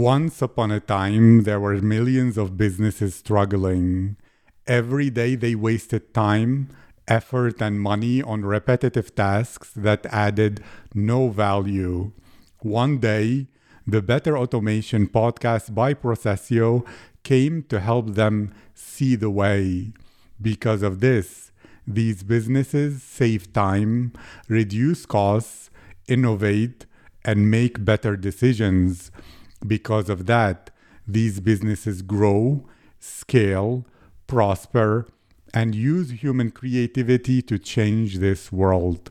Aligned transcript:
Once 0.00 0.40
upon 0.40 0.70
a 0.70 0.80
time, 0.80 1.42
there 1.42 1.60
were 1.60 1.76
millions 1.82 2.38
of 2.38 2.56
businesses 2.56 3.14
struggling. 3.14 4.16
Every 4.66 5.10
day, 5.10 5.34
they 5.34 5.54
wasted 5.54 6.14
time, 6.14 6.70
effort, 7.06 7.60
and 7.60 7.78
money 7.78 8.22
on 8.22 8.46
repetitive 8.46 9.14
tasks 9.14 9.70
that 9.76 10.06
added 10.06 10.64
no 10.94 11.28
value. 11.28 12.12
One 12.60 12.96
day, 12.96 13.48
the 13.86 14.00
Better 14.00 14.38
Automation 14.38 15.06
podcast 15.06 15.74
by 15.74 15.92
Procesio 15.92 16.86
came 17.22 17.62
to 17.64 17.78
help 17.78 18.14
them 18.14 18.54
see 18.72 19.16
the 19.16 19.28
way. 19.28 19.92
Because 20.40 20.80
of 20.82 21.00
this, 21.00 21.52
these 21.86 22.22
businesses 22.22 23.02
save 23.02 23.52
time, 23.52 24.14
reduce 24.48 25.04
costs, 25.04 25.68
innovate, 26.08 26.86
and 27.22 27.50
make 27.50 27.84
better 27.84 28.16
decisions. 28.16 29.10
Because 29.66 30.08
of 30.08 30.26
that, 30.26 30.70
these 31.06 31.40
businesses 31.40 32.02
grow, 32.02 32.66
scale, 32.98 33.84
prosper, 34.26 35.06
and 35.52 35.74
use 35.74 36.22
human 36.22 36.50
creativity 36.50 37.42
to 37.42 37.58
change 37.58 38.18
this 38.18 38.50
world. 38.50 39.10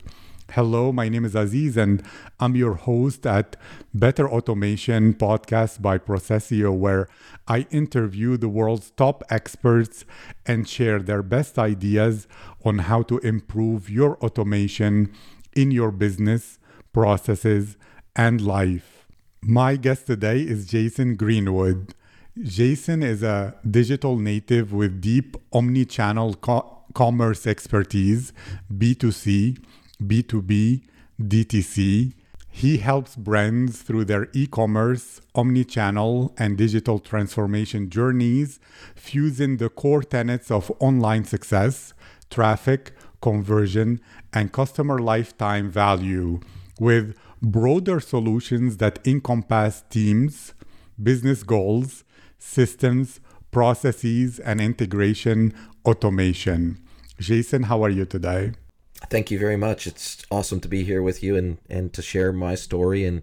Hello, 0.52 0.90
my 0.90 1.08
name 1.08 1.24
is 1.24 1.36
Aziz, 1.36 1.76
and 1.76 2.02
I'm 2.40 2.56
your 2.56 2.74
host 2.74 3.24
at 3.24 3.54
Better 3.94 4.28
Automation 4.28 5.14
Podcast 5.14 5.80
by 5.80 5.98
Procesio, 5.98 6.76
where 6.76 7.06
I 7.46 7.68
interview 7.70 8.36
the 8.36 8.48
world's 8.48 8.90
top 8.90 9.22
experts 9.30 10.04
and 10.44 10.68
share 10.68 10.98
their 10.98 11.22
best 11.22 11.56
ideas 11.60 12.26
on 12.64 12.78
how 12.78 13.02
to 13.02 13.18
improve 13.18 13.88
your 13.88 14.16
automation 14.24 15.12
in 15.54 15.70
your 15.70 15.92
business, 15.92 16.58
processes, 16.92 17.76
and 18.16 18.40
life. 18.40 18.99
My 19.42 19.76
guest 19.76 20.06
today 20.06 20.40
is 20.40 20.66
Jason 20.66 21.16
Greenwood. 21.16 21.94
Jason 22.42 23.02
is 23.02 23.22
a 23.22 23.54
digital 23.68 24.18
native 24.18 24.70
with 24.70 25.00
deep 25.00 25.34
omni 25.50 25.86
channel 25.86 26.34
co- 26.34 26.82
commerce 26.92 27.46
expertise, 27.46 28.34
B2C, 28.70 29.58
B2B, 30.02 30.82
DTC. 31.22 32.12
He 32.50 32.76
helps 32.78 33.16
brands 33.16 33.80
through 33.80 34.04
their 34.04 34.28
e 34.34 34.46
commerce, 34.46 35.22
omni 35.34 35.64
channel, 35.64 36.34
and 36.36 36.58
digital 36.58 36.98
transformation 36.98 37.88
journeys, 37.88 38.60
fusing 38.94 39.56
the 39.56 39.70
core 39.70 40.02
tenets 40.02 40.50
of 40.50 40.70
online 40.80 41.24
success, 41.24 41.94
traffic, 42.28 42.92
conversion, 43.22 44.02
and 44.34 44.52
customer 44.52 44.98
lifetime 44.98 45.70
value 45.70 46.40
with 46.78 47.16
broader 47.42 48.00
solutions 48.00 48.76
that 48.78 48.98
encompass 49.06 49.84
teams, 49.90 50.54
business 51.02 51.42
goals, 51.42 52.04
systems, 52.38 53.20
processes, 53.50 54.38
and 54.38 54.60
integration 54.60 55.54
automation. 55.84 56.78
Jason, 57.18 57.64
how 57.64 57.82
are 57.82 57.90
you 57.90 58.04
today? 58.04 58.52
Thank 59.08 59.30
you 59.30 59.38
very 59.38 59.56
much. 59.56 59.86
It's 59.86 60.24
awesome 60.30 60.60
to 60.60 60.68
be 60.68 60.84
here 60.84 61.02
with 61.02 61.22
you 61.22 61.36
and, 61.36 61.58
and 61.68 61.92
to 61.94 62.02
share 62.02 62.32
my 62.32 62.54
story 62.54 63.04
and 63.04 63.22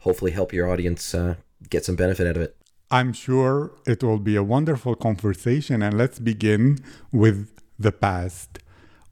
hopefully 0.00 0.30
help 0.30 0.52
your 0.52 0.70
audience 0.70 1.14
uh, 1.14 1.36
get 1.70 1.84
some 1.84 1.96
benefit 1.96 2.26
out 2.26 2.36
of 2.36 2.42
it. 2.42 2.56
I'm 2.90 3.12
sure 3.12 3.72
it 3.86 4.04
will 4.04 4.18
be 4.18 4.36
a 4.36 4.42
wonderful 4.42 4.94
conversation. 4.94 5.82
And 5.82 5.96
let's 5.96 6.18
begin 6.18 6.78
with 7.10 7.50
the 7.78 7.92
past. 7.92 8.58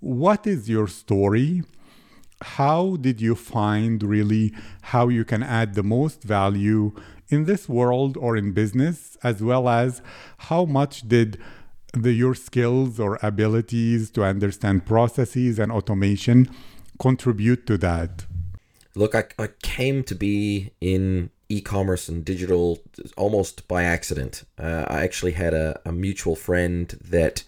What 0.00 0.46
is 0.46 0.68
your 0.68 0.86
story? 0.86 1.62
How 2.44 2.96
did 2.96 3.20
you 3.20 3.34
find 3.34 4.02
really 4.02 4.52
how 4.92 5.08
you 5.08 5.24
can 5.24 5.42
add 5.42 5.74
the 5.74 5.82
most 5.82 6.22
value 6.22 6.92
in 7.28 7.44
this 7.44 7.68
world 7.68 8.16
or 8.18 8.36
in 8.36 8.52
business 8.52 9.16
as 9.22 9.42
well 9.42 9.68
as 9.68 10.02
how 10.48 10.64
much 10.64 11.08
did 11.08 11.38
the 11.94 12.12
your 12.12 12.34
skills 12.34 13.00
or 13.00 13.18
abilities 13.22 14.10
to 14.10 14.22
understand 14.24 14.84
processes 14.84 15.58
and 15.58 15.72
automation 15.72 16.48
contribute 17.00 17.66
to 17.66 17.78
that? 17.78 18.26
Look 18.94 19.14
i, 19.14 19.24
I 19.38 19.48
came 19.62 20.04
to 20.04 20.14
be 20.14 20.72
in 20.80 21.30
e-commerce 21.48 22.08
and 22.08 22.24
digital 22.24 22.78
almost 23.16 23.66
by 23.68 23.84
accident. 23.84 24.44
Uh, 24.58 24.84
i 24.88 25.02
actually 25.02 25.32
had 25.32 25.54
a, 25.54 25.80
a 25.84 25.92
mutual 25.92 26.36
friend 26.36 26.88
that 27.02 27.44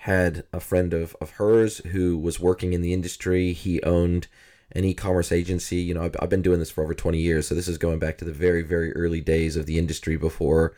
had 0.00 0.44
a 0.50 0.60
friend 0.60 0.94
of, 0.94 1.14
of 1.20 1.32
hers 1.32 1.78
who 1.88 2.16
was 2.16 2.40
working 2.40 2.72
in 2.72 2.80
the 2.80 2.94
industry. 2.94 3.52
He 3.52 3.82
owned 3.82 4.28
an 4.72 4.82
e-commerce 4.82 5.30
agency. 5.30 5.76
You 5.76 5.92
know, 5.92 6.04
I've, 6.04 6.16
I've 6.18 6.30
been 6.30 6.40
doing 6.40 6.58
this 6.58 6.70
for 6.70 6.82
over 6.82 6.94
20 6.94 7.18
years, 7.18 7.46
so 7.46 7.54
this 7.54 7.68
is 7.68 7.76
going 7.76 7.98
back 7.98 8.16
to 8.18 8.24
the 8.24 8.32
very, 8.32 8.62
very 8.62 8.94
early 8.94 9.20
days 9.20 9.56
of 9.56 9.66
the 9.66 9.78
industry 9.78 10.16
before 10.16 10.74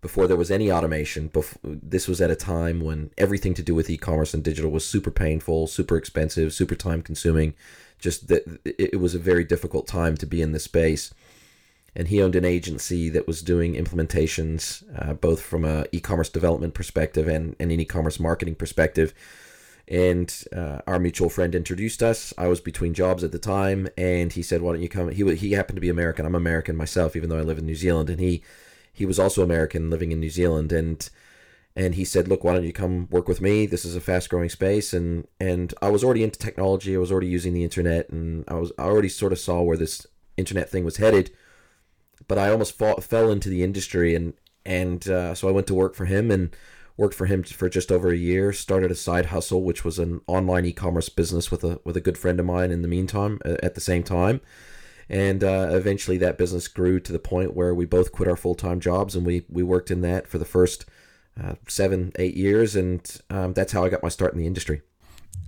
before 0.00 0.26
there 0.26 0.38
was 0.38 0.50
any 0.50 0.72
automation. 0.72 1.28
Before, 1.28 1.60
this 1.62 2.08
was 2.08 2.20
at 2.20 2.30
a 2.30 2.34
time 2.34 2.80
when 2.80 3.10
everything 3.18 3.54
to 3.54 3.62
do 3.62 3.74
with 3.74 3.90
e-commerce 3.90 4.34
and 4.34 4.42
digital 4.42 4.70
was 4.70 4.84
super 4.84 5.12
painful, 5.12 5.66
super 5.66 5.96
expensive, 5.96 6.52
super 6.52 6.74
time 6.74 7.02
consuming. 7.02 7.54
Just 7.98 8.26
that 8.28 8.42
it 8.64 8.98
was 8.98 9.14
a 9.14 9.18
very 9.20 9.44
difficult 9.44 9.86
time 9.86 10.16
to 10.16 10.26
be 10.26 10.40
in 10.40 10.52
this 10.52 10.64
space 10.64 11.12
and 11.94 12.08
he 12.08 12.22
owned 12.22 12.34
an 12.34 12.44
agency 12.44 13.08
that 13.10 13.26
was 13.26 13.42
doing 13.42 13.74
implementations 13.74 14.82
uh, 14.98 15.12
both 15.12 15.42
from 15.42 15.64
a 15.64 15.84
e-commerce 15.92 16.30
development 16.30 16.74
perspective 16.74 17.28
and, 17.28 17.54
and 17.60 17.70
an 17.70 17.80
e-commerce 17.80 18.18
marketing 18.18 18.54
perspective. 18.54 19.12
And 19.88 20.32
uh, 20.56 20.78
our 20.86 20.98
mutual 20.98 21.28
friend 21.28 21.54
introduced 21.54 22.02
us. 22.02 22.32
I 22.38 22.46
was 22.46 22.60
between 22.60 22.94
jobs 22.94 23.22
at 23.24 23.32
the 23.32 23.38
time 23.38 23.88
and 23.98 24.32
he 24.32 24.42
said 24.42 24.62
why 24.62 24.72
don't 24.72 24.82
you 24.82 24.88
come? 24.88 25.10
He, 25.10 25.34
he 25.34 25.52
happened 25.52 25.76
to 25.76 25.82
be 25.82 25.90
american. 25.90 26.24
I'm 26.24 26.34
american 26.34 26.76
myself 26.76 27.14
even 27.14 27.28
though 27.28 27.38
i 27.38 27.42
live 27.42 27.58
in 27.58 27.66
new 27.66 27.74
zealand. 27.74 28.08
And 28.08 28.20
he 28.20 28.42
he 28.92 29.04
was 29.04 29.18
also 29.18 29.42
american 29.42 29.90
living 29.90 30.12
in 30.12 30.20
new 30.20 30.30
zealand. 30.30 30.72
And 30.72 31.08
and 31.76 31.94
he 31.94 32.06
said 32.06 32.26
look 32.28 32.42
why 32.42 32.54
don't 32.54 32.64
you 32.64 32.72
come 32.72 33.08
work 33.10 33.28
with 33.28 33.42
me? 33.42 33.66
This 33.66 33.84
is 33.84 33.96
a 33.96 34.00
fast 34.00 34.30
growing 34.30 34.48
space. 34.48 34.94
And 34.94 35.26
and 35.38 35.74
i 35.82 35.90
was 35.90 36.02
already 36.02 36.24
into 36.24 36.38
technology. 36.38 36.94
I 36.94 37.00
was 37.00 37.12
already 37.12 37.26
using 37.26 37.52
the 37.52 37.64
internet. 37.64 38.08
And 38.08 38.44
i 38.48 38.54
was 38.54 38.72
i 38.78 38.84
already 38.84 39.10
sort 39.10 39.32
of 39.32 39.38
saw 39.40 39.60
where 39.60 39.76
this 39.76 40.06
internet 40.38 40.70
thing 40.70 40.84
was 40.86 40.96
headed 40.96 41.32
but 42.28 42.38
I 42.38 42.50
almost 42.50 42.78
fell 42.78 43.30
into 43.30 43.48
the 43.48 43.62
industry, 43.62 44.14
and 44.14 44.34
and 44.64 45.06
uh, 45.08 45.34
so 45.34 45.48
I 45.48 45.52
went 45.52 45.66
to 45.68 45.74
work 45.74 45.94
for 45.94 46.04
him 46.04 46.30
and 46.30 46.54
worked 46.96 47.14
for 47.14 47.26
him 47.26 47.42
for 47.42 47.68
just 47.68 47.90
over 47.90 48.10
a 48.10 48.16
year. 48.16 48.52
Started 48.52 48.90
a 48.90 48.94
side 48.94 49.26
hustle, 49.26 49.62
which 49.62 49.84
was 49.84 49.98
an 49.98 50.20
online 50.26 50.64
e-commerce 50.64 51.08
business 51.08 51.50
with 51.50 51.64
a 51.64 51.80
with 51.84 51.96
a 51.96 52.00
good 52.00 52.18
friend 52.18 52.38
of 52.40 52.46
mine. 52.46 52.70
In 52.70 52.82
the 52.82 52.88
meantime, 52.88 53.38
at 53.44 53.74
the 53.74 53.80
same 53.80 54.02
time, 54.02 54.40
and 55.08 55.42
uh, 55.42 55.68
eventually 55.70 56.18
that 56.18 56.38
business 56.38 56.68
grew 56.68 57.00
to 57.00 57.12
the 57.12 57.18
point 57.18 57.54
where 57.54 57.74
we 57.74 57.84
both 57.84 58.12
quit 58.12 58.28
our 58.28 58.36
full 58.36 58.54
time 58.54 58.80
jobs 58.80 59.14
and 59.16 59.26
we 59.26 59.44
we 59.48 59.62
worked 59.62 59.90
in 59.90 60.00
that 60.02 60.26
for 60.26 60.38
the 60.38 60.44
first 60.44 60.84
uh, 61.42 61.54
seven 61.68 62.12
eight 62.18 62.36
years, 62.36 62.76
and 62.76 63.20
um, 63.30 63.52
that's 63.54 63.72
how 63.72 63.84
I 63.84 63.88
got 63.88 64.02
my 64.02 64.08
start 64.08 64.32
in 64.32 64.38
the 64.38 64.46
industry. 64.46 64.82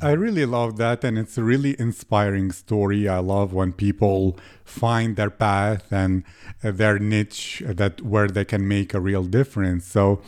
I 0.00 0.10
really 0.10 0.44
love 0.44 0.76
that, 0.78 1.04
and 1.04 1.18
it's 1.18 1.38
a 1.38 1.42
really 1.42 1.76
inspiring 1.78 2.52
story. 2.52 3.08
I 3.08 3.18
love 3.18 3.52
when 3.54 3.72
people 3.72 4.36
find 4.64 5.16
their 5.16 5.30
path 5.30 5.90
and 5.90 6.24
uh, 6.62 6.72
their 6.72 6.98
niche 6.98 7.62
that 7.64 8.02
where 8.02 8.28
they 8.28 8.44
can 8.44 8.68
make 8.68 8.92
a 8.92 9.00
real 9.00 9.24
difference. 9.24 9.86
So, 9.86 10.20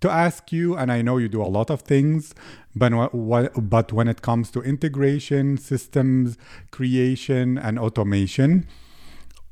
to 0.00 0.10
ask 0.10 0.50
you, 0.50 0.76
and 0.76 0.90
I 0.90 1.02
know 1.02 1.18
you 1.18 1.28
do 1.28 1.40
a 1.42 1.44
lot 1.46 1.70
of 1.70 1.82
things, 1.82 2.34
but 2.74 3.14
what, 3.14 3.52
but 3.70 3.92
when 3.92 4.08
it 4.08 4.22
comes 4.22 4.50
to 4.52 4.62
integration, 4.62 5.56
systems 5.56 6.36
creation, 6.72 7.58
and 7.58 7.78
automation, 7.78 8.66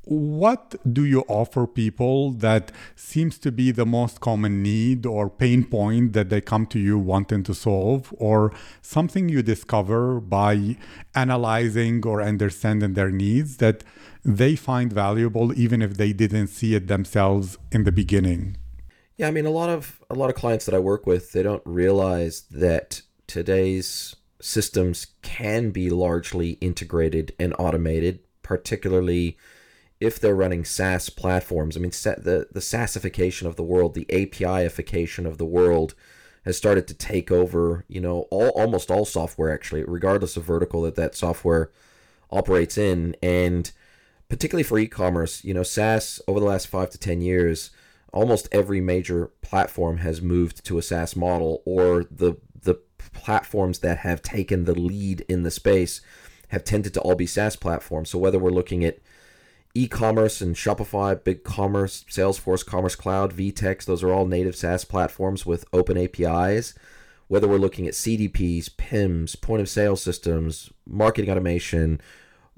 what 0.05 0.75
do 0.91 1.05
you 1.05 1.25
offer 1.29 1.67
people 1.67 2.33
that 2.33 2.73
seems 2.97 3.39
to 3.39 3.53
be 3.53 3.71
the 3.71 3.85
most 3.85 4.21
common 4.21 4.63
need 4.63 5.05
or 5.05 5.29
pain 5.29 5.63
point 5.63 6.15
that 6.15 6.31
they 6.31 6.41
come 6.41 6.67
to 6.67 6.79
you 6.79 6.99
wanting 6.99 7.43
to 7.43 7.55
solve 7.55 8.13
or 8.17 8.53
something 8.81 9.29
you 9.29 9.43
discover 9.43 10.21
by 10.21 10.77
analyzing 11.15 12.05
or 12.07 12.23
understanding 12.23 12.95
their 12.95 13.11
needs 13.11 13.59
that 13.59 13.85
they 14.25 14.57
find 14.57 14.93
valuable 14.93 15.59
even 15.59 15.83
if 15.83 15.95
they 15.95 16.13
didn't 16.13 16.49
see 16.49 16.75
it 16.75 16.89
themselves 16.89 17.59
in 17.71 17.85
the 17.85 17.93
beginning? 17.93 18.57
Yeah 19.17 19.29
i 19.29 19.31
mean 19.31 19.47
a 19.47 19.51
lot 19.51 19.69
of 19.69 20.03
a 20.09 20.15
lot 20.15 20.31
of 20.31 20.37
clients 20.37 20.65
that 20.65 20.75
i 20.75 20.79
work 20.79 21.07
with 21.07 21.33
they 21.33 21.43
don't 21.43 21.63
realize 21.67 22.45
that 22.51 23.03
today's 23.27 24.17
systems 24.41 25.09
can 25.21 25.71
be 25.71 25.91
largely 25.91 26.53
integrated 26.53 27.35
and 27.39 27.55
automated 27.59 28.21
particularly 28.43 29.37
if 30.01 30.19
they're 30.19 30.35
running 30.35 30.65
SaaS 30.65 31.11
platforms. 31.11 31.77
I 31.77 31.81
mean, 31.81 31.91
the 31.91 32.49
the 32.51 32.61
SaaSification 32.61 33.47
of 33.47 33.57
the 33.57 33.63
world, 33.63 33.95
the 33.95 34.07
APIification 34.07 35.27
of 35.27 35.39
the 35.39 35.45
world, 35.45 35.95
has 36.45 36.57
started 36.57 36.89
to 36.89 36.95
take 36.95 37.31
over. 37.31 37.85
You 37.87 38.01
know, 38.01 38.21
all 38.31 38.49
almost 38.51 38.91
all 38.91 39.05
software 39.05 39.53
actually, 39.53 39.85
regardless 39.85 40.37
of 40.37 40.45
vertical 40.45 40.83
that 40.83 40.97
that 40.97 41.15
software 41.15 41.71
operates 42.31 42.79
in, 42.79 43.15
and 43.23 43.71
particularly 44.29 44.63
for 44.63 44.79
e-commerce, 44.79 45.45
you 45.45 45.53
know, 45.53 45.63
SaaS 45.63 46.21
over 46.27 46.41
the 46.41 46.47
last 46.47 46.67
five 46.67 46.91
to 46.91 46.99
ten 46.99 47.21
years, 47.21 47.71
almost 48.13 48.49
every 48.53 48.81
major 48.81 49.31
platform 49.43 49.99
has 49.99 50.23
moved 50.23 50.65
to 50.65 50.79
a 50.79 50.83
SaaS 50.83 51.15
model, 51.15 51.63
or 51.67 52.05
the 52.11 52.37
the 52.63 52.77
platforms 53.13 53.81
that 53.81 53.99
have 53.99 54.23
taken 54.23 54.65
the 54.65 54.75
lead 54.75 55.23
in 55.29 55.43
the 55.43 55.51
space 55.51 56.01
have 56.49 56.65
tended 56.65 56.95
to 56.95 57.01
all 57.01 57.15
be 57.15 57.27
SaaS 57.27 57.57
platforms. 57.57 58.11
So 58.11 58.19
whether 58.19 58.39
we're 58.39 58.51
looking 58.51 58.85
at 58.85 58.99
e-commerce 59.75 60.41
and 60.41 60.57
Shopify, 60.57 61.17
BigCommerce, 61.17 62.05
Salesforce, 62.07 62.65
Commerce 62.67 62.97
Cloud, 62.97 63.33
VTEX, 63.33 63.85
those 63.85 64.03
are 64.03 64.13
all 64.13 64.27
native 64.27 64.57
SaaS 64.57 64.85
platforms 64.85 65.47
with 65.47 65.65
open 65.73 65.97
APIs. 65.97 66.75
Whether 67.29 67.47
we're 67.47 67.59
looking 67.59 67.87
at 67.87 67.95
CDPs, 67.95 68.77
PIMS, 68.77 69.37
point 69.37 69.63
of 69.63 69.69
sale 69.69 69.95
systems, 69.95 70.71
marketing 70.85 71.31
automation, 71.31 72.01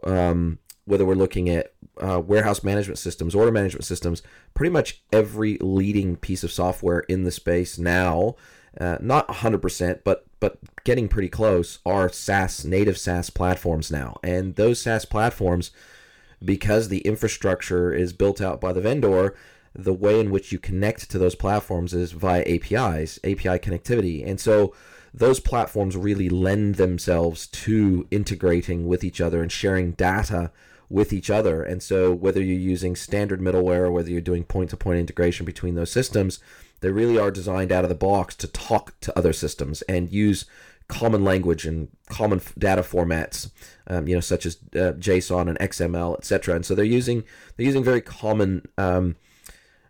um, 0.04 0.58
whether 0.86 1.04
we're 1.04 1.14
looking 1.14 1.50
at 1.50 1.74
uh, 2.00 2.20
warehouse 2.20 2.64
management 2.64 2.98
systems, 2.98 3.34
order 3.34 3.52
management 3.52 3.84
systems, 3.84 4.22
pretty 4.54 4.70
much 4.70 5.02
every 5.12 5.58
leading 5.60 6.16
piece 6.16 6.42
of 6.42 6.50
software 6.50 7.00
in 7.00 7.24
the 7.24 7.30
space 7.30 7.78
now, 7.78 8.34
uh, 8.80 8.96
not 9.00 9.28
100%, 9.28 10.00
but 10.04 10.24
but 10.40 10.58
getting 10.82 11.06
pretty 11.06 11.28
close, 11.28 11.78
are 11.86 12.08
SaaS 12.08 12.64
native 12.64 12.98
SaaS 12.98 13.30
platforms 13.30 13.92
now, 13.92 14.18
and 14.24 14.56
those 14.56 14.80
SaaS 14.80 15.04
platforms 15.04 15.70
because 16.44 16.88
the 16.88 17.00
infrastructure 17.00 17.92
is 17.92 18.12
built 18.12 18.40
out 18.40 18.60
by 18.60 18.72
the 18.72 18.80
vendor, 18.80 19.34
the 19.74 19.92
way 19.92 20.20
in 20.20 20.30
which 20.30 20.52
you 20.52 20.58
connect 20.58 21.10
to 21.10 21.18
those 21.18 21.34
platforms 21.34 21.94
is 21.94 22.12
via 22.12 22.42
APIs, 22.42 23.18
API 23.24 23.58
connectivity. 23.58 24.26
And 24.26 24.38
so 24.40 24.74
those 25.14 25.40
platforms 25.40 25.96
really 25.96 26.28
lend 26.28 26.76
themselves 26.76 27.46
to 27.46 28.06
integrating 28.10 28.86
with 28.86 29.04
each 29.04 29.20
other 29.20 29.42
and 29.42 29.50
sharing 29.50 29.92
data 29.92 30.50
with 30.88 31.12
each 31.12 31.30
other. 31.30 31.62
And 31.62 31.82
so 31.82 32.12
whether 32.12 32.42
you're 32.42 32.58
using 32.58 32.96
standard 32.96 33.40
middleware 33.40 33.84
or 33.84 33.90
whether 33.90 34.10
you're 34.10 34.20
doing 34.20 34.44
point 34.44 34.70
to 34.70 34.76
point 34.76 35.00
integration 35.00 35.46
between 35.46 35.74
those 35.74 35.90
systems, 35.90 36.38
they 36.80 36.90
really 36.90 37.18
are 37.18 37.30
designed 37.30 37.72
out 37.72 37.84
of 37.84 37.88
the 37.88 37.94
box 37.94 38.34
to 38.36 38.46
talk 38.46 38.98
to 39.00 39.16
other 39.16 39.32
systems 39.32 39.82
and 39.82 40.12
use 40.12 40.44
common 40.92 41.24
language 41.24 41.64
and 41.64 41.88
common 42.10 42.40
data 42.58 42.82
formats, 42.82 43.50
um, 43.86 44.06
you 44.06 44.14
know, 44.14 44.20
such 44.20 44.44
as 44.44 44.56
uh, 44.74 44.92
JSON 44.98 45.48
and 45.48 45.58
XML, 45.58 46.18
etc. 46.18 46.54
And 46.54 46.66
so 46.66 46.74
they're 46.74 46.84
using 46.84 47.24
they're 47.56 47.66
using 47.66 47.82
very 47.82 48.02
common 48.02 48.68
um, 48.76 49.16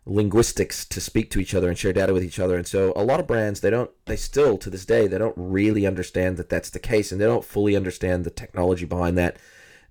linguistics 0.06 0.84
to 0.84 1.00
speak 1.00 1.28
to 1.32 1.40
each 1.40 1.54
other 1.54 1.68
and 1.68 1.76
share 1.76 1.92
data 1.92 2.12
with 2.12 2.22
each 2.22 2.38
other. 2.38 2.56
And 2.56 2.66
so 2.66 2.92
a 2.94 3.02
lot 3.02 3.18
of 3.18 3.26
brands 3.26 3.60
they 3.60 3.70
don't 3.70 3.90
they 4.06 4.14
still 4.14 4.56
to 4.58 4.70
this 4.70 4.86
day 4.86 5.08
they 5.08 5.18
don't 5.18 5.34
really 5.36 5.86
understand 5.86 6.36
that 6.36 6.48
that's 6.48 6.70
the 6.70 6.78
case, 6.78 7.10
and 7.10 7.20
they 7.20 7.26
don't 7.26 7.44
fully 7.44 7.74
understand 7.74 8.24
the 8.24 8.30
technology 8.30 8.84
behind 8.84 9.18
that. 9.18 9.36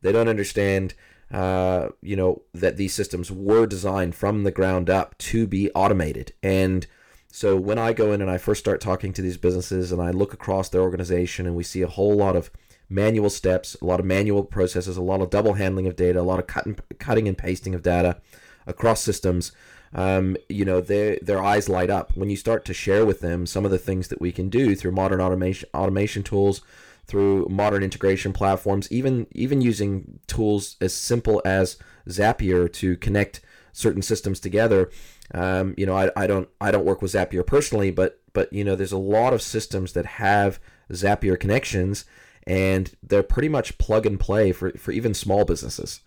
They 0.02 0.14
don't 0.14 0.30
understand. 0.30 0.94
Uh, 1.30 1.88
you 2.02 2.16
know 2.16 2.42
that 2.54 2.76
these 2.76 2.94
systems 2.94 3.32
were 3.32 3.66
designed 3.66 4.14
from 4.14 4.44
the 4.44 4.52
ground 4.52 4.90
up 4.90 5.18
to 5.18 5.48
be 5.48 5.72
automated 5.72 6.34
and 6.44 6.88
so 7.32 7.56
when 7.56 7.80
I 7.80 7.94
go 7.94 8.12
in 8.12 8.22
and 8.22 8.30
I 8.30 8.38
first 8.38 8.60
start 8.60 8.82
talking 8.82 9.14
to 9.14 9.22
these 9.22 9.38
businesses 9.38 9.92
and 9.92 10.02
I 10.02 10.12
look 10.12 10.34
across 10.34 10.70
their 10.70 10.82
organization 10.82 11.46
and 11.46 11.56
we 11.56 11.64
see 11.64 11.82
a 11.82 11.88
whole 11.88 12.16
lot 12.16 12.36
of 12.36 12.52
manual 12.90 13.30
steps, 13.30 13.78
a 13.82 13.86
lot 13.86 14.02
of 14.02 14.06
manual 14.06 14.44
processes, 14.44 14.98
a 14.98 15.02
lot 15.02 15.22
of 15.22 15.30
double 15.30 15.54
handling 15.54 15.88
of 15.88 15.96
data, 15.96 16.20
a 16.20 16.24
lot 16.24 16.40
of 16.40 16.48
cut 16.48 16.66
and, 16.66 16.82
cutting 17.00 17.30
and 17.30 17.38
pasting 17.38 17.74
of 17.74 17.82
data 17.82 18.20
across 18.68 19.02
systems, 19.02 19.54
um, 19.94 20.36
you 20.50 20.66
know, 20.66 20.82
their 20.82 21.18
their 21.22 21.42
eyes 21.42 21.70
light 21.70 21.90
up. 21.90 22.16
When 22.16 22.30
you 22.30 22.36
start 22.36 22.66
to 22.66 22.74
share 22.74 23.06
with 23.06 23.22
them 23.22 23.46
some 23.46 23.64
of 23.64 23.72
the 23.72 23.80
things 23.80 24.10
that 24.10 24.22
we 24.22 24.34
can 24.34 24.50
do 24.50 24.76
through 24.76 24.92
modern 24.92 25.22
automation 25.22 25.70
automation 25.74 26.24
tools, 26.24 26.62
through 27.06 27.48
modern 27.50 27.82
integration 27.82 28.34
platforms, 28.34 28.92
even 28.92 29.28
even 29.32 29.62
using 29.62 30.20
tools 30.28 30.76
as 30.82 30.94
simple 30.94 31.42
as 31.46 31.78
Zapier 32.10 32.72
to 32.74 32.98
connect 32.98 33.40
certain 33.74 34.02
systems 34.02 34.40
together 34.40 34.90
um, 35.34 35.74
you 35.78 35.86
know, 35.86 35.96
I, 35.96 36.12
I 36.16 36.28
don't 36.28 36.50
I 36.60 36.72
don't 36.72 36.86
work 36.86 37.02
with 37.02 37.14
Zapier 37.14 37.46
personally, 37.46 37.92
but 37.92 38.22
but 38.34 38.52
you 38.52 38.64
know, 38.64 38.76
there's 38.76 38.92
a 38.92 38.98
lot 38.98 39.34
of 39.34 39.42
systems 39.42 39.94
that 39.94 40.06
have 40.06 40.60
Zapier 40.92 41.40
connections, 41.40 42.06
and 42.46 42.94
they're 43.02 43.24
pretty 43.24 43.50
much 43.50 43.78
plug 43.78 44.06
and 44.06 44.20
play 44.20 44.52
for 44.52 44.72
for 44.72 44.92
even 44.92 45.14
small 45.14 45.46
businesses. 45.46 46.02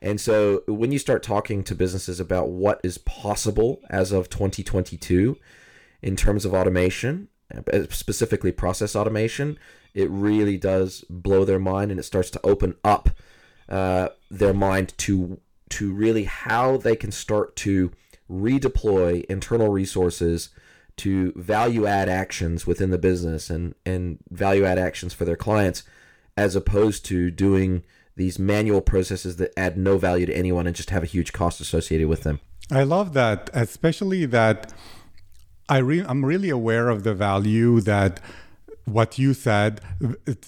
And 0.00 0.20
so 0.20 0.62
when 0.68 0.92
you 0.92 0.98
start 0.98 1.24
talking 1.24 1.64
to 1.64 1.74
businesses 1.74 2.20
about 2.20 2.50
what 2.50 2.80
is 2.84 2.98
possible 2.98 3.80
as 3.90 4.12
of 4.12 4.30
2022 4.30 5.36
in 6.02 6.14
terms 6.14 6.44
of 6.44 6.54
automation, 6.54 7.26
uh, 7.52 7.82
specifically 7.90 8.52
process 8.52 8.94
automation, 8.94 9.58
it 9.94 10.08
really 10.08 10.56
does 10.56 11.04
blow 11.10 11.44
their 11.44 11.58
mind 11.58 11.90
and 11.90 11.98
it 11.98 12.04
starts 12.04 12.30
to 12.30 12.40
open 12.44 12.76
up 12.84 13.10
uh, 13.68 14.10
their 14.30 14.54
mind 14.54 14.96
to 14.98 15.40
to 15.70 15.92
really 15.92 16.24
how 16.24 16.76
they 16.76 16.96
can 16.96 17.12
start 17.12 17.56
to 17.56 17.90
redeploy 18.30 19.24
internal 19.24 19.68
resources 19.68 20.50
to 20.96 21.32
value 21.36 21.86
add 21.86 22.08
actions 22.08 22.66
within 22.66 22.90
the 22.90 22.98
business 22.98 23.50
and, 23.50 23.74
and 23.86 24.18
value 24.30 24.64
add 24.64 24.78
actions 24.78 25.14
for 25.14 25.24
their 25.24 25.36
clients 25.36 25.84
as 26.36 26.54
opposed 26.56 27.04
to 27.06 27.30
doing 27.30 27.82
these 28.16 28.38
manual 28.38 28.80
processes 28.80 29.36
that 29.36 29.52
add 29.56 29.78
no 29.78 29.96
value 29.96 30.26
to 30.26 30.36
anyone 30.36 30.66
and 30.66 30.74
just 30.74 30.90
have 30.90 31.04
a 31.04 31.06
huge 31.06 31.32
cost 31.32 31.60
associated 31.60 32.08
with 32.08 32.24
them. 32.24 32.40
I 32.70 32.82
love 32.82 33.12
that, 33.14 33.48
especially 33.54 34.26
that 34.26 34.72
I 35.68 35.78
re- 35.78 36.04
I'm 36.06 36.24
really 36.24 36.50
aware 36.50 36.88
of 36.88 37.04
the 37.04 37.14
value 37.14 37.80
that 37.82 38.20
what 38.92 39.18
you 39.18 39.34
said, 39.34 39.80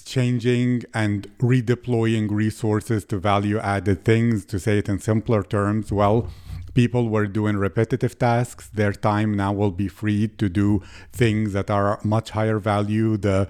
changing 0.04 0.84
and 0.94 1.30
redeploying 1.38 2.30
resources 2.30 3.04
to 3.06 3.18
value 3.18 3.58
added 3.58 4.04
things, 4.04 4.44
to 4.46 4.58
say 4.58 4.78
it 4.78 4.88
in 4.88 4.98
simpler 4.98 5.42
terms, 5.42 5.92
well, 5.92 6.28
people 6.74 7.08
were 7.08 7.26
doing 7.26 7.56
repetitive 7.56 8.18
tasks. 8.18 8.68
Their 8.68 8.92
time 8.92 9.34
now 9.34 9.52
will 9.52 9.70
be 9.70 9.88
freed 9.88 10.38
to 10.38 10.48
do 10.48 10.82
things 11.12 11.52
that 11.52 11.70
are 11.70 12.00
much 12.04 12.30
higher 12.30 12.58
value 12.58 13.16
the 13.16 13.48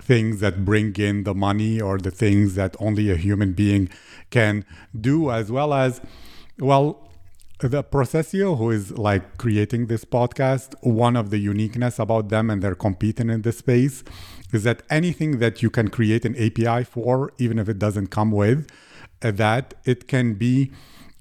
things 0.00 0.40
that 0.40 0.64
bring 0.64 0.94
in 0.96 1.24
the 1.24 1.34
money 1.34 1.80
or 1.80 1.96
the 1.98 2.10
things 2.10 2.54
that 2.56 2.74
only 2.80 3.10
a 3.10 3.16
human 3.16 3.52
being 3.52 3.88
can 4.30 4.64
do 4.98 5.30
as 5.30 5.50
well 5.52 5.72
as 5.72 6.00
well 6.58 7.11
the 7.62 7.84
Procesio, 7.84 8.58
who 8.58 8.70
is 8.70 8.98
like 8.98 9.38
creating 9.38 9.86
this 9.86 10.04
podcast, 10.04 10.74
one 10.82 11.16
of 11.16 11.30
the 11.30 11.38
uniqueness 11.38 11.98
about 11.98 12.28
them 12.28 12.50
and 12.50 12.62
they're 12.62 12.74
competing 12.74 13.30
in 13.30 13.42
this 13.42 13.58
space 13.58 14.02
is 14.52 14.64
that 14.64 14.82
anything 14.90 15.38
that 15.38 15.62
you 15.62 15.70
can 15.70 15.88
create 15.88 16.24
an 16.24 16.36
API 16.36 16.84
for, 16.84 17.32
even 17.38 17.58
if 17.58 17.68
it 17.68 17.78
doesn't 17.78 18.08
come 18.08 18.30
with 18.30 18.68
that, 19.20 19.74
it 19.84 20.08
can 20.08 20.34
be 20.34 20.72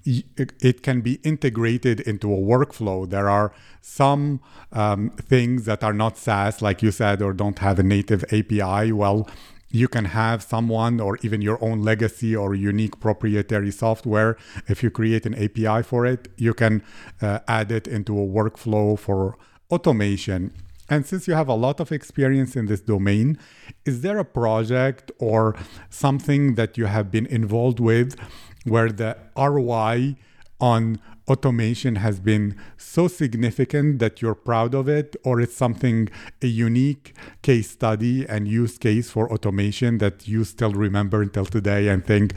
it 0.03 0.81
can 0.81 1.01
be 1.01 1.19
integrated 1.23 1.99
into 1.99 2.33
a 2.33 2.37
workflow. 2.37 3.07
There 3.07 3.29
are 3.29 3.53
some 3.81 4.41
um, 4.71 5.11
things 5.11 5.65
that 5.65 5.83
are 5.83 5.93
not 5.93 6.17
SaaS, 6.17 6.59
like 6.59 6.81
you 6.81 6.91
said, 6.91 7.21
or 7.21 7.33
don't 7.33 7.59
have 7.59 7.77
a 7.77 7.83
native 7.83 8.23
API. 8.31 8.91
Well, 8.91 9.29
you 9.71 9.87
can 9.87 10.05
have 10.05 10.43
someone 10.43 10.99
or 10.99 11.17
even 11.21 11.41
your 11.41 11.63
own 11.63 11.81
legacy 11.81 12.35
or 12.35 12.53
unique 12.53 12.99
proprietary 12.99 13.71
software. 13.71 14.37
If 14.67 14.83
you 14.83 14.91
create 14.91 15.25
an 15.25 15.35
API 15.35 15.83
for 15.83 16.05
it, 16.05 16.27
you 16.37 16.53
can 16.53 16.83
uh, 17.21 17.39
add 17.47 17.71
it 17.71 17.87
into 17.87 18.17
a 18.17 18.25
workflow 18.25 18.97
for 18.97 19.37
automation. 19.69 20.53
And 20.89 21.05
since 21.05 21.25
you 21.27 21.35
have 21.35 21.47
a 21.47 21.55
lot 21.55 21.79
of 21.79 21.91
experience 21.91 22.57
in 22.57 22.65
this 22.65 22.81
domain, 22.81 23.37
is 23.85 24.01
there 24.01 24.17
a 24.17 24.25
project 24.25 25.09
or 25.19 25.55
something 25.89 26.55
that 26.55 26.77
you 26.77 26.85
have 26.85 27.09
been 27.09 27.25
involved 27.27 27.79
with 27.79 28.19
where 28.65 28.91
the 28.91 29.17
ROI 29.37 30.17
on 30.59 30.99
automation 31.27 31.95
has 31.95 32.19
been 32.19 32.55
so 32.77 33.07
significant 33.07 33.99
that 33.99 34.21
you're 34.21 34.35
proud 34.35 34.73
of 34.73 34.87
it, 34.89 35.15
or 35.23 35.39
it's 35.39 35.55
something, 35.55 36.09
a 36.41 36.47
unique 36.47 37.15
case 37.41 37.71
study 37.71 38.27
and 38.27 38.47
use 38.47 38.77
case 38.77 39.09
for 39.09 39.31
automation 39.31 39.99
that 39.99 40.27
you 40.27 40.43
still 40.43 40.71
remember 40.71 41.21
until 41.21 41.45
today 41.45 41.87
and 41.87 42.05
think, 42.05 42.33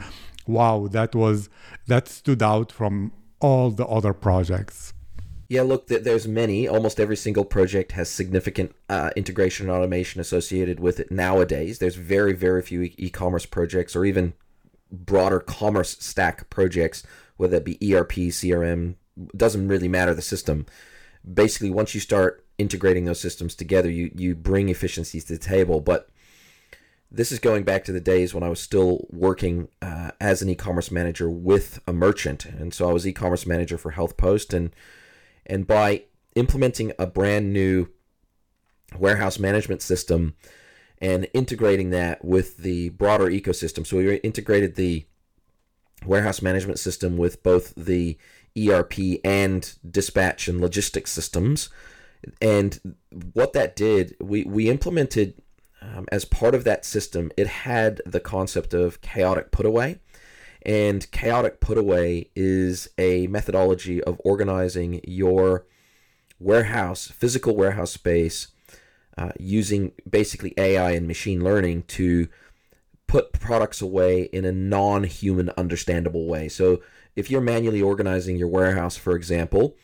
wow, 0.47 0.87
that 0.91 1.15
was, 1.15 1.49
that 1.87 2.07
stood 2.07 2.43
out 2.43 2.71
from 2.71 3.11
all 3.39 3.71
the 3.71 3.85
other 3.87 4.13
projects? 4.13 4.93
Yeah, 5.47 5.61
look, 5.61 5.87
there's 5.87 6.27
many. 6.27 6.67
Almost 6.67 6.99
every 6.99 7.15
single 7.15 7.45
project 7.45 7.91
has 7.91 8.09
significant 8.09 8.75
uh, 8.89 9.11
integration 9.15 9.69
and 9.69 9.77
automation 9.77 10.19
associated 10.19 10.79
with 10.79 10.99
it 10.99 11.11
nowadays. 11.11 11.77
There's 11.77 11.95
very, 11.95 12.33
very 12.33 12.63
few 12.63 12.89
e 12.97 13.09
commerce 13.11 13.45
projects 13.45 13.95
or 13.95 14.05
even 14.05 14.33
broader 14.91 15.39
commerce 15.39 15.97
stack 15.99 16.49
projects, 16.49 17.03
whether 17.37 17.57
it 17.57 17.65
be 17.65 17.93
ERP, 17.93 18.11
CRM, 18.11 18.95
doesn't 19.35 19.67
really 19.67 19.87
matter 19.87 20.13
the 20.13 20.21
system. 20.21 20.65
Basically, 21.31 21.69
once 21.69 21.93
you 21.93 22.01
start 22.01 22.45
integrating 22.57 23.05
those 23.05 23.19
systems 23.19 23.55
together, 23.55 23.89
you 23.89 24.11
you 24.15 24.35
bring 24.35 24.69
efficiencies 24.69 25.25
to 25.25 25.33
the 25.33 25.39
table. 25.39 25.81
But 25.81 26.09
this 27.11 27.31
is 27.31 27.39
going 27.39 27.63
back 27.63 27.83
to 27.85 27.91
the 27.91 28.01
days 28.01 28.33
when 28.33 28.43
I 28.43 28.49
was 28.49 28.59
still 28.59 29.07
working 29.09 29.69
uh, 29.81 30.11
as 30.19 30.41
an 30.41 30.49
e-commerce 30.49 30.91
manager 30.91 31.29
with 31.29 31.79
a 31.87 31.93
merchant, 31.93 32.45
and 32.45 32.73
so 32.73 32.89
I 32.89 32.93
was 32.93 33.07
e-commerce 33.07 33.45
manager 33.45 33.77
for 33.77 33.93
HealthPost, 33.93 34.53
and 34.53 34.75
and 35.45 35.65
by 35.65 36.03
implementing 36.35 36.91
a 36.99 37.07
brand 37.07 37.53
new 37.53 37.87
warehouse 38.97 39.39
management 39.39 39.81
system 39.81 40.35
and 40.99 41.27
integrating 41.33 41.89
that 41.89 42.23
with 42.23 42.57
the 42.57 42.89
broader 42.89 43.25
ecosystem. 43.25 43.85
So 43.85 43.97
we 43.97 44.15
integrated 44.17 44.75
the 44.75 45.05
warehouse 46.05 46.41
management 46.41 46.79
system 46.79 47.17
with 47.17 47.43
both 47.43 47.73
the 47.75 48.17
ERP 48.57 49.19
and 49.23 49.77
dispatch 49.89 50.47
and 50.47 50.61
logistics 50.61 51.11
systems. 51.11 51.69
And 52.41 52.95
what 53.33 53.53
that 53.53 53.75
did, 53.75 54.15
we, 54.19 54.43
we 54.43 54.69
implemented 54.69 55.35
um, 55.81 56.05
as 56.11 56.25
part 56.25 56.55
of 56.55 56.63
that 56.63 56.85
system, 56.85 57.31
it 57.37 57.47
had 57.47 58.01
the 58.05 58.19
concept 58.19 58.73
of 58.73 59.01
chaotic 59.01 59.51
put 59.51 59.65
away. 59.65 59.99
And 60.63 61.09
chaotic 61.11 61.59
put 61.59 61.77
away 61.77 62.31
is 62.35 62.89
a 62.97 63.27
methodology 63.27 64.03
of 64.03 64.19
organizing 64.23 65.01
your 65.03 65.65
warehouse, 66.39 67.07
physical 67.07 67.55
warehouse 67.55 67.91
space, 67.91 68.47
uh, 69.17 69.29
using 69.39 69.91
basically 70.09 70.53
AI 70.57 70.91
and 70.91 71.07
machine 71.07 71.43
learning 71.43 71.83
to 71.83 72.27
put 73.15 73.31
products 73.31 73.81
away 73.81 74.23
in 74.23 74.43
a 74.43 74.51
non 74.51 75.05
human 75.05 75.49
understandable 75.51 76.27
way. 76.27 76.49
So 76.49 76.81
if 77.15 77.31
you're 77.31 77.39
manually 77.39 77.81
organizing 77.81 78.35
your 78.35 78.49
warehouse, 78.49 78.97
for 78.97 79.15
example, 79.15 79.77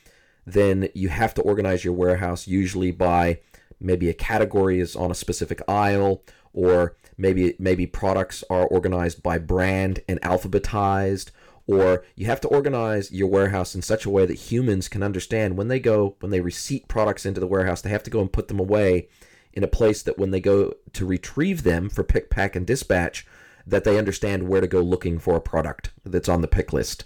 then 0.45 0.89
you 0.93 1.07
have 1.07 1.33
to 1.35 1.41
organize 1.41 1.85
your 1.85 1.93
warehouse 1.93 2.45
usually 2.45 2.91
by 2.91 3.39
maybe 3.79 4.09
a 4.09 4.13
category 4.13 4.81
is 4.81 4.97
on 4.97 5.11
a 5.11 5.15
specific 5.15 5.61
aisle 5.69 6.23
or 6.51 6.97
maybe 7.17 7.55
maybe 7.57 7.87
products 7.87 8.43
are 8.49 8.67
organized 8.67 9.23
by 9.23 9.37
brand 9.37 10.01
and 10.09 10.19
alphabetized 10.23 11.31
or 11.67 12.03
you 12.17 12.25
have 12.25 12.41
to 12.41 12.49
organize 12.49 13.13
your 13.13 13.29
warehouse 13.29 13.73
in 13.75 13.81
such 13.81 14.05
a 14.05 14.09
way 14.09 14.25
that 14.25 14.51
humans 14.51 14.89
can 14.89 15.01
understand 15.01 15.55
when 15.55 15.69
they 15.69 15.79
go 15.79 16.17
when 16.19 16.31
they 16.31 16.41
receipt 16.41 16.89
products 16.89 17.25
into 17.25 17.39
the 17.39 17.47
warehouse 17.47 17.81
they 17.81 17.89
have 17.89 18.03
to 18.03 18.11
go 18.11 18.19
and 18.19 18.33
put 18.33 18.49
them 18.49 18.59
away 18.59 19.07
in 19.53 19.63
a 19.63 19.67
place 19.67 20.01
that 20.03 20.17
when 20.17 20.31
they 20.31 20.39
go 20.39 20.73
to 20.93 21.05
retrieve 21.05 21.63
them 21.63 21.89
for 21.89 22.03
pick 22.03 22.29
pack 22.29 22.55
and 22.55 22.65
dispatch 22.65 23.25
that 23.65 23.83
they 23.83 23.97
understand 23.97 24.47
where 24.47 24.61
to 24.61 24.67
go 24.67 24.81
looking 24.81 25.19
for 25.19 25.35
a 25.35 25.41
product 25.41 25.91
that's 26.05 26.29
on 26.29 26.41
the 26.41 26.47
pick 26.47 26.73
list 26.73 27.05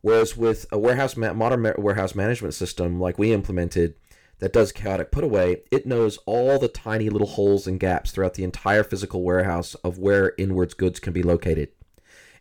whereas 0.00 0.36
with 0.36 0.66
a 0.72 0.78
warehouse 0.78 1.16
modern 1.16 1.72
warehouse 1.78 2.14
management 2.14 2.54
system 2.54 3.00
like 3.00 3.18
we 3.18 3.32
implemented 3.32 3.94
that 4.38 4.52
does 4.52 4.72
chaotic 4.72 5.10
put 5.10 5.24
away, 5.24 5.62
it 5.70 5.86
knows 5.86 6.18
all 6.26 6.58
the 6.58 6.68
tiny 6.68 7.08
little 7.08 7.28
holes 7.28 7.66
and 7.66 7.80
gaps 7.80 8.10
throughout 8.10 8.34
the 8.34 8.44
entire 8.44 8.84
physical 8.84 9.22
warehouse 9.22 9.74
of 9.76 9.98
where 9.98 10.34
inwards 10.36 10.74
goods 10.74 11.00
can 11.00 11.12
be 11.12 11.22
located. 11.22 11.68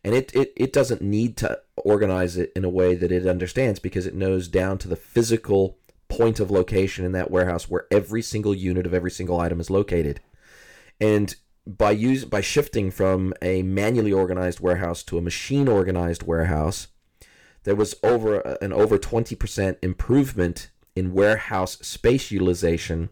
And 0.03 0.13
it, 0.13 0.35
it, 0.35 0.51
it 0.57 0.73
doesn't 0.73 1.01
need 1.01 1.37
to 1.37 1.61
organize 1.77 2.35
it 2.35 2.51
in 2.55 2.65
a 2.65 2.69
way 2.69 2.95
that 2.95 3.11
it 3.11 3.27
understands 3.27 3.79
because 3.79 4.05
it 4.05 4.15
knows 4.15 4.47
down 4.47 4.77
to 4.79 4.87
the 4.87 4.97
physical 4.97 5.77
point 6.13 6.39
of 6.39 6.51
location 6.51 7.05
in 7.05 7.11
that 7.13 7.31
warehouse 7.31 7.69
where 7.69 7.87
every 7.89 8.21
single 8.21 8.53
unit 8.53 8.85
of 8.85 8.93
every 8.93 9.11
single 9.11 9.39
item 9.39 9.59
is 9.59 9.69
located. 9.69 10.19
And 11.01 11.35
by 11.65 11.91
use 11.91 12.25
by 12.25 12.41
shifting 12.41 12.91
from 12.91 13.33
a 13.41 13.63
manually 13.63 14.13
organized 14.13 14.59
warehouse 14.59 15.01
to 15.03 15.17
a 15.17 15.21
machine 15.21 15.67
organized 15.67 16.23
warehouse, 16.23 16.87
there 17.63 17.75
was 17.75 17.95
over 18.03 18.39
an 18.61 18.73
over 18.73 18.97
20% 18.97 19.77
improvement 19.81 20.69
in 20.95 21.13
warehouse 21.13 21.77
space 21.79 22.29
utilization. 22.29 23.09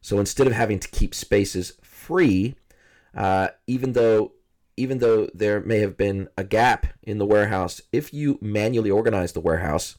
So 0.00 0.18
instead 0.18 0.46
of 0.46 0.52
having 0.52 0.80
to 0.80 0.88
keep 0.88 1.14
spaces 1.14 1.74
free, 1.82 2.56
uh, 3.16 3.48
even 3.66 3.92
though 3.92 4.32
even 4.76 4.98
though 4.98 5.28
there 5.32 5.60
may 5.60 5.78
have 5.78 5.96
been 5.96 6.28
a 6.36 6.44
gap 6.44 6.86
in 7.02 7.18
the 7.18 7.26
warehouse, 7.26 7.80
if 7.92 8.12
you 8.12 8.38
manually 8.42 8.90
organize 8.90 9.32
the 9.32 9.40
warehouse, 9.40 9.96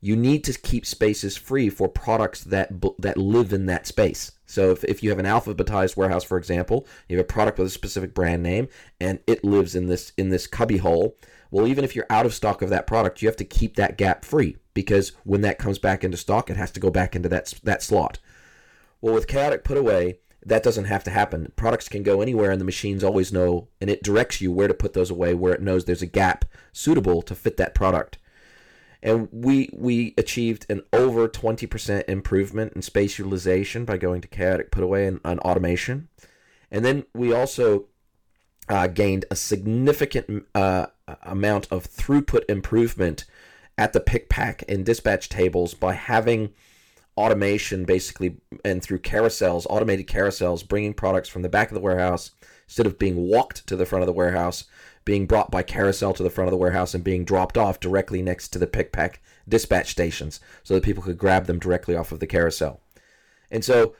you 0.00 0.16
need 0.16 0.44
to 0.44 0.52
keep 0.52 0.86
spaces 0.86 1.36
free 1.36 1.68
for 1.68 1.88
products 1.88 2.44
that 2.44 2.70
that 2.98 3.16
live 3.16 3.52
in 3.52 3.66
that 3.66 3.86
space. 3.86 4.32
So 4.46 4.70
if, 4.70 4.84
if 4.84 5.02
you 5.02 5.10
have 5.10 5.18
an 5.18 5.26
alphabetized 5.26 5.96
warehouse, 5.96 6.24
for 6.24 6.38
example, 6.38 6.86
you 7.08 7.16
have 7.16 7.24
a 7.24 7.28
product 7.28 7.58
with 7.58 7.66
a 7.66 7.70
specific 7.70 8.14
brand 8.14 8.42
name 8.42 8.68
and 9.00 9.18
it 9.26 9.44
lives 9.44 9.74
in 9.74 9.88
this 9.88 10.12
in 10.16 10.28
this 10.30 10.46
cubby 10.46 10.78
hole. 10.78 11.16
Well, 11.50 11.66
even 11.66 11.84
if 11.84 11.96
you're 11.96 12.06
out 12.10 12.26
of 12.26 12.34
stock 12.34 12.62
of 12.62 12.70
that 12.70 12.86
product, 12.86 13.22
you 13.22 13.28
have 13.28 13.36
to 13.36 13.44
keep 13.44 13.76
that 13.76 13.96
gap 13.96 14.24
free 14.24 14.56
because 14.74 15.12
when 15.24 15.40
that 15.40 15.58
comes 15.58 15.78
back 15.78 16.04
into 16.04 16.16
stock, 16.16 16.50
it 16.50 16.56
has 16.56 16.70
to 16.72 16.80
go 16.80 16.90
back 16.90 17.16
into 17.16 17.28
that 17.30 17.54
that 17.64 17.82
slot. 17.82 18.18
Well, 19.00 19.14
with 19.14 19.28
chaotic 19.28 19.64
put 19.64 19.76
away, 19.76 20.18
that 20.44 20.62
doesn't 20.62 20.86
have 20.86 21.04
to 21.04 21.10
happen. 21.10 21.52
Products 21.56 21.88
can 21.88 22.02
go 22.02 22.20
anywhere, 22.20 22.50
and 22.50 22.60
the 22.60 22.64
machines 22.64 23.04
always 23.04 23.32
know, 23.32 23.68
and 23.80 23.90
it 23.90 24.02
directs 24.02 24.40
you 24.40 24.50
where 24.50 24.68
to 24.68 24.74
put 24.74 24.92
those 24.92 25.10
away, 25.10 25.34
where 25.34 25.52
it 25.52 25.62
knows 25.62 25.84
there's 25.84 26.02
a 26.02 26.06
gap 26.06 26.44
suitable 26.72 27.22
to 27.22 27.34
fit 27.34 27.56
that 27.58 27.74
product. 27.74 28.18
And 29.02 29.28
we 29.30 29.70
we 29.72 30.14
achieved 30.18 30.66
an 30.68 30.82
over 30.92 31.28
twenty 31.28 31.66
percent 31.66 32.08
improvement 32.08 32.72
in 32.74 32.82
space 32.82 33.18
utilization 33.18 33.84
by 33.84 33.96
going 33.96 34.20
to 34.22 34.28
chaotic 34.28 34.70
put 34.70 34.82
away 34.82 35.06
and, 35.06 35.20
and 35.24 35.38
automation, 35.40 36.08
and 36.70 36.84
then 36.84 37.04
we 37.14 37.32
also 37.32 37.86
uh, 38.68 38.86
gained 38.86 39.24
a 39.30 39.36
significant 39.36 40.46
uh, 40.54 40.86
amount 41.22 41.68
of 41.70 41.88
throughput 41.88 42.42
improvement 42.48 43.24
at 43.76 43.92
the 43.92 44.00
pick 44.00 44.28
pack 44.28 44.64
and 44.68 44.84
dispatch 44.84 45.28
tables 45.28 45.74
by 45.74 45.94
having 45.94 46.52
automation 47.16 47.84
basically 47.84 48.36
and 48.64 48.82
through 48.82 48.98
carousels 48.98 49.66
automated 49.68 50.06
carousels 50.06 50.66
bringing 50.66 50.94
products 50.94 51.28
from 51.28 51.42
the 51.42 51.48
back 51.48 51.68
of 51.68 51.74
the 51.74 51.80
warehouse 51.80 52.30
instead 52.66 52.86
of 52.86 52.98
being 52.98 53.16
walked 53.16 53.66
to 53.66 53.74
the 53.74 53.86
front 53.86 54.02
of 54.02 54.06
the 54.06 54.12
warehouse 54.12 54.64
being 55.08 55.24
brought 55.24 55.50
by 55.50 55.62
carousel 55.62 56.12
to 56.12 56.22
the 56.22 56.28
front 56.28 56.48
of 56.48 56.50
the 56.50 56.58
warehouse 56.58 56.92
and 56.92 57.02
being 57.02 57.24
dropped 57.24 57.56
off 57.56 57.80
directly 57.80 58.20
next 58.20 58.48
to 58.48 58.58
the 58.58 58.66
pick 58.66 58.92
pack 58.92 59.22
dispatch 59.48 59.90
stations 59.90 60.38
so 60.62 60.74
that 60.74 60.82
people 60.82 61.02
could 61.02 61.16
grab 61.16 61.46
them 61.46 61.58
directly 61.58 61.96
off 61.96 62.12
of 62.12 62.20
the 62.20 62.26
carousel 62.26 62.78
and 63.50 63.64
so 63.64 63.94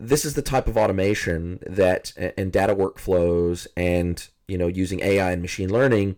this 0.00 0.24
is 0.24 0.32
the 0.32 0.40
type 0.40 0.66
of 0.66 0.78
automation 0.78 1.58
that 1.66 2.14
and 2.38 2.50
data 2.50 2.74
workflows 2.74 3.66
and 3.76 4.28
you 4.48 4.56
know 4.56 4.66
using 4.66 5.02
ai 5.02 5.32
and 5.32 5.42
machine 5.42 5.70
learning 5.70 6.16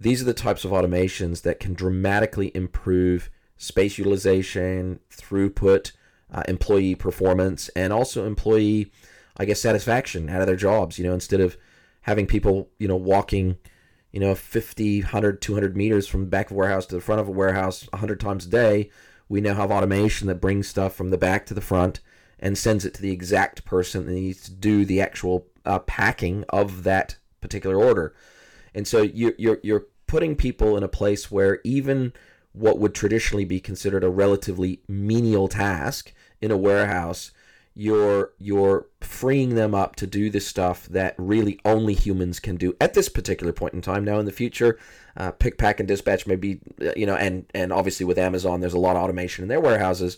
these 0.00 0.22
are 0.22 0.26
the 0.26 0.32
types 0.32 0.64
of 0.64 0.70
automations 0.70 1.42
that 1.42 1.60
can 1.60 1.74
dramatically 1.74 2.50
improve 2.54 3.28
space 3.56 3.98
utilization, 3.98 5.00
throughput, 5.10 5.92
uh, 6.32 6.42
employee 6.48 6.94
performance, 6.94 7.68
and 7.70 7.92
also 7.92 8.26
employee, 8.26 8.92
I 9.36 9.44
guess, 9.44 9.60
satisfaction 9.60 10.28
out 10.28 10.40
of 10.40 10.46
their 10.46 10.56
jobs. 10.56 10.98
You 10.98 11.06
know, 11.06 11.14
instead 11.14 11.40
of 11.40 11.56
having 12.06 12.24
people, 12.24 12.70
you 12.78 12.86
know, 12.86 12.96
walking, 12.96 13.56
you 14.12 14.20
know, 14.20 14.32
50, 14.34 15.00
100, 15.00 15.42
200 15.42 15.76
meters 15.76 16.06
from 16.06 16.20
the 16.20 16.28
back 16.28 16.46
of 16.46 16.52
a 16.52 16.54
warehouse 16.54 16.86
to 16.86 16.94
the 16.94 17.00
front 17.00 17.20
of 17.20 17.26
a 17.26 17.32
warehouse 17.32 17.88
100 17.90 18.20
times 18.20 18.46
a 18.46 18.48
day, 18.48 18.90
we 19.28 19.40
now 19.40 19.54
have 19.54 19.72
automation 19.72 20.28
that 20.28 20.40
brings 20.40 20.68
stuff 20.68 20.94
from 20.94 21.10
the 21.10 21.18
back 21.18 21.46
to 21.46 21.54
the 21.54 21.60
front 21.60 21.98
and 22.38 22.56
sends 22.56 22.84
it 22.84 22.94
to 22.94 23.02
the 23.02 23.10
exact 23.10 23.64
person 23.64 24.06
that 24.06 24.12
needs 24.12 24.44
to 24.44 24.52
do 24.52 24.84
the 24.84 25.00
actual 25.00 25.48
uh, 25.64 25.80
packing 25.80 26.44
of 26.48 26.84
that 26.84 27.16
particular 27.40 27.76
order. 27.76 28.14
And 28.72 28.86
so 28.86 29.02
you're, 29.02 29.34
you're, 29.36 29.58
you're 29.64 29.86
putting 30.06 30.36
people 30.36 30.76
in 30.76 30.84
a 30.84 30.88
place 30.88 31.28
where 31.28 31.58
even 31.64 32.12
what 32.52 32.78
would 32.78 32.94
traditionally 32.94 33.44
be 33.44 33.58
considered 33.58 34.04
a 34.04 34.08
relatively 34.08 34.80
menial 34.86 35.48
task 35.48 36.12
in 36.40 36.52
a 36.52 36.56
warehouse, 36.56 37.32
you're 37.78 38.32
you're 38.38 38.86
freeing 39.02 39.54
them 39.54 39.74
up 39.74 39.96
to 39.96 40.06
do 40.06 40.30
the 40.30 40.40
stuff 40.40 40.86
that 40.86 41.14
really 41.18 41.60
only 41.62 41.92
humans 41.92 42.40
can 42.40 42.56
do 42.56 42.74
at 42.80 42.94
this 42.94 43.10
particular 43.10 43.52
point 43.52 43.74
in 43.74 43.82
time. 43.82 44.02
Now 44.02 44.18
in 44.18 44.24
the 44.24 44.32
future, 44.32 44.78
uh, 45.14 45.32
pick, 45.32 45.58
pack, 45.58 45.78
and 45.78 45.86
dispatch 45.86 46.26
may 46.26 46.36
be 46.36 46.60
uh, 46.80 46.92
you 46.96 47.04
know, 47.04 47.16
and 47.16 47.44
and 47.54 47.74
obviously 47.74 48.06
with 48.06 48.16
Amazon, 48.16 48.60
there's 48.60 48.72
a 48.72 48.78
lot 48.78 48.96
of 48.96 49.02
automation 49.02 49.42
in 49.42 49.48
their 49.48 49.60
warehouses, 49.60 50.16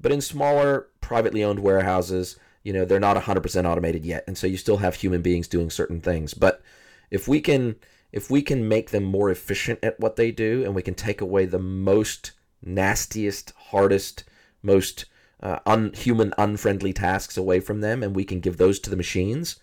but 0.00 0.12
in 0.12 0.20
smaller 0.20 0.86
privately 1.00 1.42
owned 1.42 1.58
warehouses, 1.58 2.38
you 2.62 2.72
know, 2.72 2.84
they're 2.84 3.00
not 3.00 3.16
100% 3.16 3.64
automated 3.64 4.06
yet, 4.06 4.22
and 4.28 4.38
so 4.38 4.46
you 4.46 4.56
still 4.56 4.76
have 4.76 4.94
human 4.94 5.20
beings 5.20 5.48
doing 5.48 5.68
certain 5.68 6.00
things. 6.00 6.32
But 6.32 6.62
if 7.10 7.26
we 7.26 7.40
can 7.40 7.74
if 8.12 8.30
we 8.30 8.40
can 8.40 8.68
make 8.68 8.90
them 8.90 9.04
more 9.04 9.30
efficient 9.30 9.80
at 9.82 9.98
what 9.98 10.14
they 10.14 10.30
do 10.30 10.62
and 10.64 10.76
we 10.76 10.82
can 10.82 10.94
take 10.94 11.20
away 11.20 11.44
the 11.44 11.58
most 11.58 12.32
nastiest, 12.62 13.52
hardest, 13.56 14.22
most 14.62 15.06
uh, 15.42 15.58
unhuman, 15.66 16.32
unfriendly 16.38 16.92
tasks 16.92 17.36
away 17.36 17.60
from 17.60 17.80
them 17.80 18.02
and 18.02 18.14
we 18.14 18.24
can 18.24 18.40
give 18.40 18.56
those 18.56 18.78
to 18.80 18.90
the 18.90 18.96
machines 18.96 19.58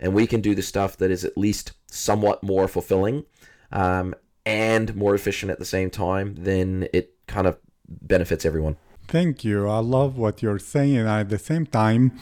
and 0.00 0.14
we 0.14 0.26
can 0.26 0.40
do 0.40 0.54
the 0.54 0.62
stuff 0.62 0.96
that 0.96 1.10
is 1.10 1.24
at 1.24 1.36
least 1.36 1.72
somewhat 1.86 2.42
more 2.42 2.68
fulfilling 2.68 3.24
um, 3.72 4.14
and 4.46 4.94
more 4.94 5.14
efficient 5.14 5.50
at 5.50 5.58
the 5.58 5.64
same 5.64 5.90
time, 5.90 6.34
then 6.38 6.88
it 6.92 7.14
kind 7.26 7.46
of 7.46 7.58
benefits 7.88 8.44
everyone. 8.44 8.76
Thank 9.06 9.44
you. 9.44 9.68
I 9.68 9.78
love 9.78 10.18
what 10.18 10.42
you're 10.42 10.58
saying. 10.58 10.98
At 10.98 11.30
the 11.30 11.38
same 11.38 11.66
time, 11.66 12.18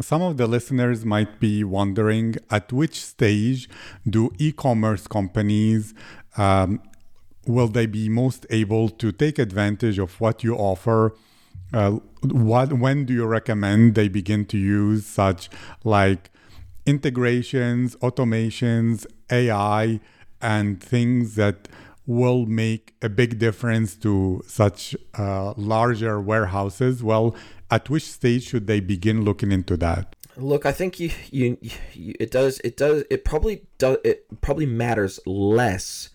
some 0.00 0.22
of 0.22 0.36
the 0.36 0.46
listeners 0.46 1.04
might 1.04 1.40
be 1.40 1.64
wondering 1.64 2.36
at 2.50 2.72
which 2.72 3.04
stage 3.04 3.68
do 4.08 4.32
e-commerce 4.38 5.06
companies 5.06 5.94
um, 6.36 6.80
will 7.46 7.68
they 7.68 7.86
be 7.86 8.08
most 8.08 8.46
able 8.50 8.88
to 8.88 9.10
take 9.10 9.38
advantage 9.38 9.98
of 9.98 10.20
what 10.20 10.44
you 10.44 10.54
offer 10.54 11.14
uh, 11.72 11.92
what 12.22 12.72
when 12.72 13.04
do 13.04 13.12
you 13.12 13.26
recommend 13.26 13.94
they 13.94 14.08
begin 14.08 14.44
to 14.44 14.58
use 14.58 15.06
such 15.06 15.48
like 15.84 16.30
integrations 16.86 17.94
automations 17.96 19.06
ai 19.30 20.00
and 20.40 20.82
things 20.82 21.34
that 21.34 21.68
will 22.06 22.46
make 22.46 22.94
a 23.02 23.08
big 23.08 23.38
difference 23.38 23.94
to 23.94 24.42
such 24.46 24.96
uh, 25.18 25.52
larger 25.56 26.18
warehouses 26.20 27.02
well 27.02 27.36
at 27.70 27.90
which 27.90 28.04
stage 28.04 28.44
should 28.44 28.66
they 28.66 28.80
begin 28.80 29.22
looking 29.22 29.52
into 29.52 29.76
that? 29.76 30.16
Look, 30.36 30.66
I 30.66 30.72
think 30.72 31.00
you, 31.00 31.10
you, 31.30 31.58
you 31.92 32.14
it 32.20 32.30
does 32.30 32.60
it 32.62 32.76
does 32.76 33.04
it 33.10 33.24
probably 33.24 33.62
does 33.78 33.98
it 34.04 34.40
probably 34.40 34.66
matters 34.66 35.18
less 35.26 36.10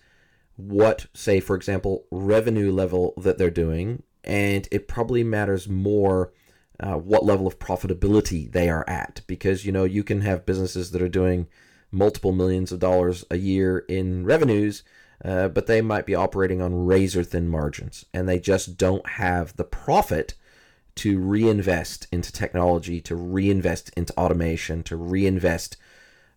what 0.56 1.06
say 1.14 1.40
for 1.40 1.56
example 1.56 2.04
revenue 2.10 2.72
level 2.72 3.12
that 3.16 3.38
they're 3.38 3.50
doing 3.50 4.02
and 4.24 4.68
it 4.70 4.88
probably 4.88 5.22
matters 5.24 5.68
more 5.68 6.32
uh, 6.80 6.94
what 6.94 7.24
level 7.24 7.46
of 7.46 7.58
profitability 7.58 8.50
they 8.50 8.68
are 8.68 8.88
at 8.88 9.20
because 9.26 9.64
you 9.64 9.72
know 9.72 9.84
you 9.84 10.02
can 10.02 10.22
have 10.22 10.46
businesses 10.46 10.90
that 10.90 11.02
are 11.02 11.08
doing 11.08 11.46
multiple 11.92 12.32
millions 12.32 12.72
of 12.72 12.80
dollars 12.80 13.24
a 13.30 13.36
year 13.36 13.78
in 13.88 14.24
revenues 14.24 14.82
uh, 15.24 15.48
but 15.48 15.66
they 15.66 15.80
might 15.80 16.06
be 16.06 16.14
operating 16.14 16.60
on 16.60 16.86
razor 16.86 17.22
thin 17.22 17.48
margins 17.48 18.04
and 18.12 18.28
they 18.28 18.38
just 18.38 18.76
don't 18.76 19.10
have 19.10 19.56
the 19.56 19.64
profit 19.64 20.34
to 20.96 21.18
reinvest 21.18 22.06
into 22.12 22.32
technology, 22.32 23.00
to 23.00 23.16
reinvest 23.16 23.90
into 23.96 24.16
automation, 24.16 24.82
to 24.84 24.96
reinvest 24.96 25.76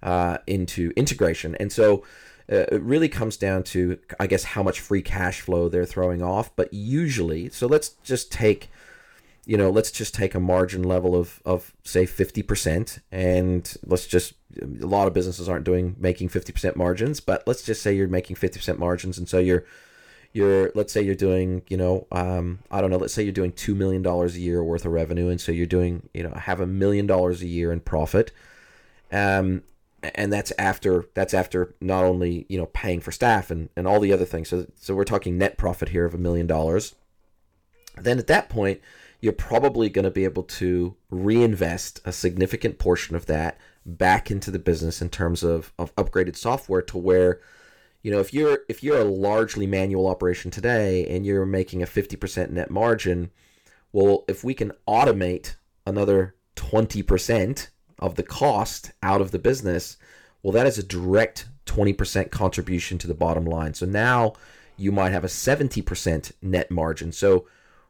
uh, 0.01 0.37
into 0.47 0.91
integration. 0.95 1.55
And 1.55 1.71
so 1.71 2.03
uh, 2.51 2.65
it 2.71 2.81
really 2.81 3.09
comes 3.09 3.35
down 3.35 3.63
to, 3.63 3.99
I 4.19 4.27
guess, 4.27 4.43
how 4.43 4.63
much 4.63 4.79
free 4.79 5.01
cash 5.01 5.41
flow 5.41 5.67
they're 5.67 5.85
throwing 5.85 6.21
off. 6.21 6.55
But 6.55 6.73
usually, 6.73 7.49
so 7.49 7.67
let's 7.67 7.89
just 8.03 8.31
take, 8.31 8.69
you 9.45 9.57
know, 9.57 9.69
let's 9.69 9.91
just 9.91 10.15
take 10.15 10.33
a 10.33 10.39
margin 10.39 10.83
level 10.83 11.15
of, 11.15 11.41
of 11.45 11.73
say 11.83 12.05
50%. 12.05 12.99
And 13.11 13.75
let's 13.85 14.07
just, 14.07 14.33
a 14.61 14.85
lot 14.85 15.07
of 15.07 15.13
businesses 15.13 15.49
aren't 15.49 15.65
doing 15.65 15.95
making 15.99 16.29
50% 16.29 16.77
margins, 16.77 17.19
but 17.19 17.43
let's 17.45 17.63
just 17.63 17.81
say 17.81 17.93
you're 17.93 18.07
making 18.07 18.37
50% 18.37 18.77
margins. 18.77 19.17
And 19.17 19.27
so 19.27 19.39
you're, 19.39 19.65
you're 20.33 20.71
let's 20.75 20.93
say 20.93 21.01
you're 21.01 21.15
doing 21.15 21.63
you 21.67 21.77
know 21.77 22.05
um, 22.11 22.59
i 22.69 22.79
don't 22.79 22.91
know 22.91 22.97
let's 22.97 23.13
say 23.13 23.23
you're 23.23 23.31
doing 23.31 23.51
$2 23.51 23.75
million 23.75 24.05
a 24.05 24.27
year 24.37 24.63
worth 24.63 24.85
of 24.85 24.91
revenue 24.91 25.29
and 25.29 25.41
so 25.41 25.51
you're 25.51 25.65
doing 25.65 26.09
you 26.13 26.21
know 26.21 26.31
have 26.31 26.59
a 26.59 26.67
million 26.67 27.07
dollars 27.07 27.41
a 27.41 27.47
year 27.47 27.71
in 27.71 27.79
profit 27.79 28.31
um, 29.11 29.63
and 30.03 30.31
that's 30.31 30.53
after 30.57 31.05
that's 31.13 31.33
after 31.33 31.75
not 31.81 32.03
only 32.03 32.45
you 32.49 32.57
know 32.57 32.67
paying 32.67 32.99
for 32.99 33.11
staff 33.11 33.49
and, 33.49 33.69
and 33.75 33.87
all 33.87 33.99
the 33.99 34.13
other 34.13 34.25
things. 34.25 34.49
So 34.49 34.67
so 34.75 34.95
we're 34.95 35.03
talking 35.03 35.37
net 35.37 35.57
profit 35.57 35.89
here 35.89 36.05
of 36.05 36.13
a 36.13 36.19
million 36.19 36.47
dollars. 36.47 36.95
Then 37.99 38.19
at 38.19 38.27
that 38.27 38.49
point 38.49 38.81
you're 39.19 39.33
probably 39.33 39.89
going 39.89 40.05
to 40.05 40.11
be 40.11 40.25
able 40.25 40.43
to 40.43 40.95
reinvest 41.09 41.99
a 42.05 42.11
significant 42.11 42.77
portion 42.77 43.15
of 43.15 43.25
that 43.25 43.57
back 43.85 44.29
into 44.29 44.51
the 44.51 44.59
business 44.59 45.01
in 45.01 45.09
terms 45.09 45.43
of, 45.43 45.73
of 45.79 45.95
upgraded 45.95 46.35
software 46.35 46.81
to 46.81 46.97
where 46.97 47.39
you 48.03 48.11
know 48.11 48.19
if 48.19 48.33
you're 48.33 48.59
if 48.69 48.83
you're 48.83 48.99
a 48.99 49.05
largely 49.05 49.65
manual 49.65 50.07
operation 50.07 50.51
today 50.51 51.07
and 51.07 51.25
you're 51.25 51.45
making 51.45 51.81
a 51.81 51.87
50% 51.87 52.51
net 52.51 52.69
margin 52.69 53.31
well 53.91 54.25
if 54.27 54.43
we 54.43 54.53
can 54.53 54.71
automate 54.87 55.55
another 55.85 56.35
20% 56.55 57.69
of 57.99 58.15
the 58.15 58.23
cost 58.23 58.91
out 59.01 59.21
of 59.21 59.31
the 59.31 59.39
business 59.39 59.97
well 60.43 60.51
that 60.51 60.67
is 60.67 60.77
a 60.77 60.83
direct 60.83 61.47
20% 61.65 62.31
contribution 62.31 62.97
to 62.97 63.07
the 63.07 63.13
bottom 63.13 63.45
line 63.45 63.73
so 63.73 63.85
now 63.85 64.33
you 64.77 64.91
might 64.91 65.11
have 65.11 65.23
a 65.23 65.27
70% 65.27 66.31
net 66.41 66.71
margin 66.71 67.11
so 67.11 67.45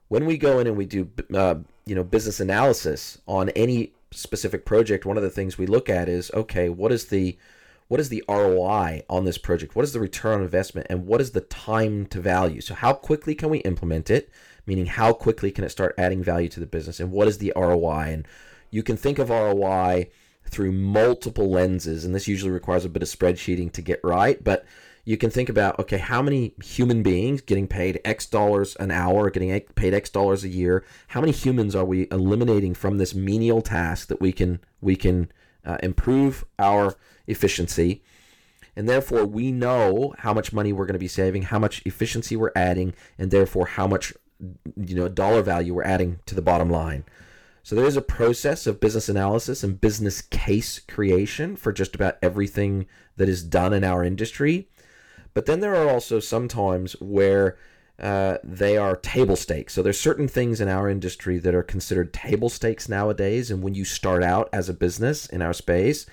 when 0.07 0.25
we 0.25 0.37
go 0.37 0.59
in 0.59 0.67
and 0.67 0.77
we 0.77 0.85
do 0.85 1.09
uh, 1.33 1.55
you 1.85 1.95
know 1.95 2.03
business 2.03 2.39
analysis 2.39 3.19
on 3.27 3.49
any 3.49 3.93
specific 4.11 4.65
project 4.65 5.05
one 5.05 5.17
of 5.17 5.23
the 5.23 5.29
things 5.29 5.57
we 5.57 5.67
look 5.67 5.89
at 5.89 6.09
is 6.09 6.31
okay 6.33 6.69
what 6.69 6.91
is 6.91 7.07
the 7.07 7.37
what 7.87 7.99
is 7.99 8.09
the 8.09 8.23
ROI 8.27 9.03
on 9.09 9.25
this 9.25 9.37
project? 9.37 9.75
What 9.75 9.85
is 9.85 9.93
the 9.93 9.99
return 9.99 10.39
on 10.39 10.41
investment? 10.41 10.87
And 10.89 11.05
what 11.05 11.21
is 11.21 11.31
the 11.31 11.41
time 11.41 12.05
to 12.07 12.19
value? 12.19 12.61
So, 12.61 12.73
how 12.73 12.93
quickly 12.93 13.33
can 13.33 13.49
we 13.49 13.59
implement 13.59 14.09
it? 14.09 14.29
Meaning, 14.65 14.87
how 14.87 15.13
quickly 15.13 15.51
can 15.51 15.63
it 15.63 15.69
start 15.69 15.95
adding 15.97 16.21
value 16.21 16.49
to 16.49 16.59
the 16.59 16.65
business? 16.65 16.99
And 16.99 17.11
what 17.11 17.27
is 17.27 17.37
the 17.37 17.53
ROI? 17.55 18.11
And 18.11 18.27
you 18.69 18.83
can 18.83 18.97
think 18.97 19.19
of 19.19 19.29
ROI 19.29 20.09
through 20.45 20.71
multiple 20.71 21.49
lenses. 21.49 22.05
And 22.05 22.15
this 22.15 22.27
usually 22.27 22.51
requires 22.51 22.85
a 22.85 22.89
bit 22.89 23.03
of 23.03 23.09
spreadsheeting 23.09 23.71
to 23.73 23.81
get 23.81 23.99
right. 24.03 24.41
But 24.43 24.65
you 25.03 25.17
can 25.17 25.29
think 25.29 25.49
about 25.49 25.79
okay, 25.79 25.97
how 25.97 26.21
many 26.21 26.53
human 26.63 27.03
beings 27.03 27.41
getting 27.41 27.67
paid 27.67 27.99
X 28.03 28.25
dollars 28.25 28.75
an 28.77 28.91
hour, 28.91 29.29
getting 29.29 29.59
paid 29.75 29.93
X 29.93 30.09
dollars 30.09 30.43
a 30.43 30.49
year? 30.49 30.83
How 31.09 31.21
many 31.21 31.31
humans 31.31 31.75
are 31.75 31.85
we 31.85 32.07
eliminating 32.11 32.73
from 32.73 32.97
this 32.97 33.15
menial 33.15 33.61
task 33.61 34.07
that 34.09 34.21
we 34.21 34.31
can 34.31 34.59
we 34.81 34.95
can 34.95 35.31
uh, 35.67 35.77
improve 35.83 36.45
our 36.57 36.95
efficiency. 37.27 38.01
And 38.75 38.87
therefore, 38.87 39.25
we 39.25 39.51
know 39.51 40.15
how 40.19 40.33
much 40.33 40.53
money 40.53 40.71
we're 40.71 40.85
going 40.85 40.93
to 40.93 40.99
be 40.99 41.07
saving, 41.07 41.43
how 41.43 41.59
much 41.59 41.81
efficiency 41.85 42.35
we're 42.35 42.51
adding, 42.55 42.93
and 43.17 43.31
therefore 43.31 43.65
how 43.67 43.87
much 43.87 44.13
you 44.75 44.95
know 44.95 45.09
dollar 45.09 45.41
value 45.41 45.73
we're 45.73 45.83
adding 45.83 46.19
to 46.27 46.35
the 46.35 46.41
bottom 46.41 46.69
line. 46.69 47.03
So 47.67 47.75
there 47.75 47.83
is 47.83 47.97
a 47.97 48.01
process 48.01 48.65
of 48.65 48.79
business 48.79 49.09
analysis 49.09 49.61
and 49.61 49.81
business 49.81 50.21
case 50.21 50.79
creation 50.79 51.57
for 51.57 51.73
just 51.73 51.95
about 51.95 52.15
everything 52.21 52.85
that 53.17 53.27
is 53.27 53.43
done 53.43 53.73
in 53.73 53.83
our 53.83 54.05
industry. 54.05 54.69
But 55.33 55.47
then 55.47 55.59
there 55.59 55.75
are 55.75 55.89
also 55.89 56.21
some 56.21 56.47
times 56.47 56.93
where 57.01 57.57
uh, 57.99 58.37
they 58.41 58.77
are 58.77 58.95
table 58.95 59.35
stakes. 59.35 59.73
So 59.73 59.81
there's 59.81 59.99
certain 59.99 60.29
things 60.29 60.61
in 60.61 60.69
our 60.69 60.89
industry 60.89 61.39
that 61.39 61.53
are 61.53 61.61
considered 61.61 62.13
table 62.13 62.47
stakes 62.47 62.87
nowadays. 62.87 63.51
And 63.51 63.61
when 63.61 63.75
you 63.75 63.83
start 63.83 64.23
out 64.23 64.47
as 64.53 64.69
a 64.69 64.73
business 64.73 65.25
in 65.25 65.41
our 65.41 65.51
space, 65.51 66.05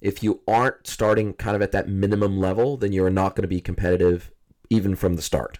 if 0.00 0.22
you 0.22 0.40
aren't 0.48 0.86
starting 0.86 1.34
kind 1.34 1.54
of 1.54 1.60
at 1.60 1.72
that 1.72 1.86
minimum 1.86 2.38
level, 2.38 2.78
then 2.78 2.92
you're 2.92 3.10
not 3.10 3.36
going 3.36 3.42
to 3.42 3.46
be 3.46 3.60
competitive 3.60 4.32
even 4.70 4.96
from 4.96 5.16
the 5.16 5.22
start. 5.22 5.58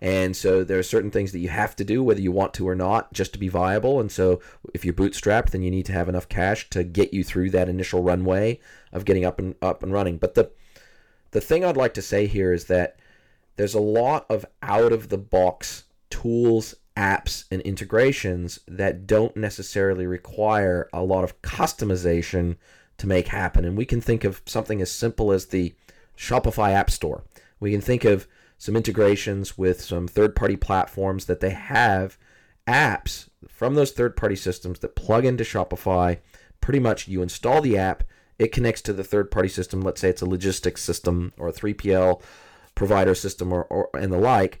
And 0.00 0.34
so 0.34 0.64
there 0.64 0.78
are 0.78 0.82
certain 0.82 1.10
things 1.10 1.32
that 1.32 1.40
you 1.40 1.50
have 1.50 1.76
to 1.76 1.84
do, 1.84 2.02
whether 2.02 2.20
you 2.20 2.32
want 2.32 2.54
to 2.54 2.68
or 2.68 2.74
not, 2.74 3.12
just 3.12 3.34
to 3.34 3.38
be 3.38 3.48
viable. 3.48 4.00
And 4.00 4.10
so 4.10 4.40
if 4.72 4.84
you're 4.84 4.94
bootstrapped, 4.94 5.50
then 5.50 5.62
you 5.62 5.70
need 5.70 5.86
to 5.86 5.92
have 5.92 6.08
enough 6.08 6.28
cash 6.28 6.70
to 6.70 6.82
get 6.84 7.12
you 7.12 7.22
through 7.22 7.50
that 7.50 7.68
initial 7.68 8.02
runway 8.02 8.60
of 8.92 9.04
getting 9.04 9.26
up 9.26 9.38
and 9.38 9.54
up 9.60 9.82
and 9.82 9.92
running. 9.92 10.16
But 10.16 10.34
the 10.34 10.50
the 11.32 11.40
thing 11.40 11.64
I'd 11.64 11.76
like 11.76 11.94
to 11.94 12.02
say 12.02 12.26
here 12.26 12.52
is 12.52 12.64
that 12.64 12.98
there's 13.56 13.74
a 13.74 13.80
lot 13.80 14.26
of 14.28 14.46
out 14.62 14.92
of 14.92 15.10
the 15.10 15.18
box 15.18 15.84
tools, 16.08 16.74
apps, 16.96 17.44
and 17.50 17.60
integrations 17.62 18.58
that 18.66 19.06
don't 19.06 19.36
necessarily 19.36 20.06
require 20.06 20.88
a 20.92 21.02
lot 21.02 21.24
of 21.24 21.40
customization 21.42 22.56
to 22.98 23.06
make 23.06 23.28
happen. 23.28 23.64
And 23.64 23.76
we 23.76 23.84
can 23.84 24.00
think 24.00 24.24
of 24.24 24.42
something 24.44 24.82
as 24.82 24.90
simple 24.90 25.30
as 25.30 25.46
the 25.46 25.74
Shopify 26.16 26.72
App 26.72 26.90
Store. 26.90 27.22
We 27.60 27.70
can 27.70 27.80
think 27.80 28.04
of 28.04 28.26
some 28.60 28.76
integrations 28.76 29.56
with 29.56 29.80
some 29.80 30.06
third 30.06 30.36
party 30.36 30.54
platforms 30.54 31.24
that 31.24 31.40
they 31.40 31.48
have 31.48 32.18
apps 32.68 33.30
from 33.48 33.74
those 33.74 33.90
third 33.90 34.18
party 34.18 34.36
systems 34.36 34.80
that 34.80 34.94
plug 34.94 35.24
into 35.24 35.42
Shopify. 35.42 36.18
Pretty 36.60 36.78
much 36.78 37.08
you 37.08 37.22
install 37.22 37.62
the 37.62 37.78
app, 37.78 38.04
it 38.38 38.52
connects 38.52 38.82
to 38.82 38.92
the 38.92 39.02
third 39.02 39.30
party 39.30 39.48
system. 39.48 39.80
Let's 39.80 40.02
say 40.02 40.10
it's 40.10 40.20
a 40.20 40.26
logistics 40.26 40.82
system 40.82 41.32
or 41.38 41.48
a 41.48 41.54
3PL 41.54 42.20
provider 42.74 43.14
system 43.14 43.50
or, 43.50 43.64
or 43.64 43.88
and 43.94 44.12
the 44.12 44.18
like, 44.18 44.60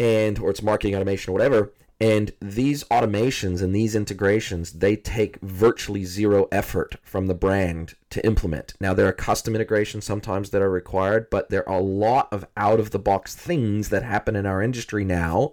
and 0.00 0.40
or 0.40 0.50
it's 0.50 0.60
marketing 0.60 0.96
automation 0.96 1.30
or 1.30 1.34
whatever. 1.34 1.72
And 2.00 2.32
these 2.40 2.82
automations 2.84 3.60
and 3.60 3.74
these 3.74 3.94
integrations, 3.94 4.72
they 4.72 4.96
take 4.96 5.38
virtually 5.42 6.06
zero 6.06 6.48
effort 6.50 6.96
from 7.02 7.26
the 7.26 7.34
brand 7.34 7.94
to 8.08 8.24
implement. 8.24 8.72
Now, 8.80 8.94
there 8.94 9.06
are 9.06 9.12
custom 9.12 9.54
integrations 9.54 10.06
sometimes 10.06 10.48
that 10.50 10.62
are 10.62 10.70
required, 10.70 11.28
but 11.28 11.50
there 11.50 11.68
are 11.68 11.78
a 11.78 11.82
lot 11.82 12.28
of 12.32 12.46
out 12.56 12.80
of 12.80 12.90
the 12.90 12.98
box 12.98 13.34
things 13.34 13.90
that 13.90 14.02
happen 14.02 14.34
in 14.34 14.46
our 14.46 14.62
industry 14.62 15.04
now 15.04 15.52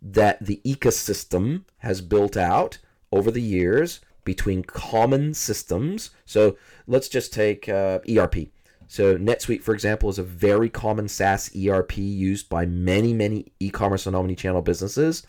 that 0.00 0.44
the 0.44 0.60
ecosystem 0.64 1.64
has 1.78 2.00
built 2.00 2.36
out 2.36 2.78
over 3.10 3.32
the 3.32 3.42
years 3.42 4.00
between 4.24 4.62
common 4.62 5.34
systems. 5.34 6.10
So 6.24 6.56
let's 6.86 7.08
just 7.08 7.32
take 7.32 7.68
uh, 7.68 7.98
ERP. 8.08 8.48
So 8.86 9.16
NetSuite, 9.16 9.62
for 9.62 9.74
example, 9.74 10.08
is 10.08 10.18
a 10.18 10.22
very 10.22 10.68
common 10.68 11.08
SaaS 11.08 11.50
ERP 11.56 11.96
used 11.96 12.48
by 12.48 12.64
many, 12.64 13.12
many 13.12 13.52
e-commerce 13.58 14.06
and 14.06 14.14
omni-channel 14.14 14.62
businesses. 14.62 15.26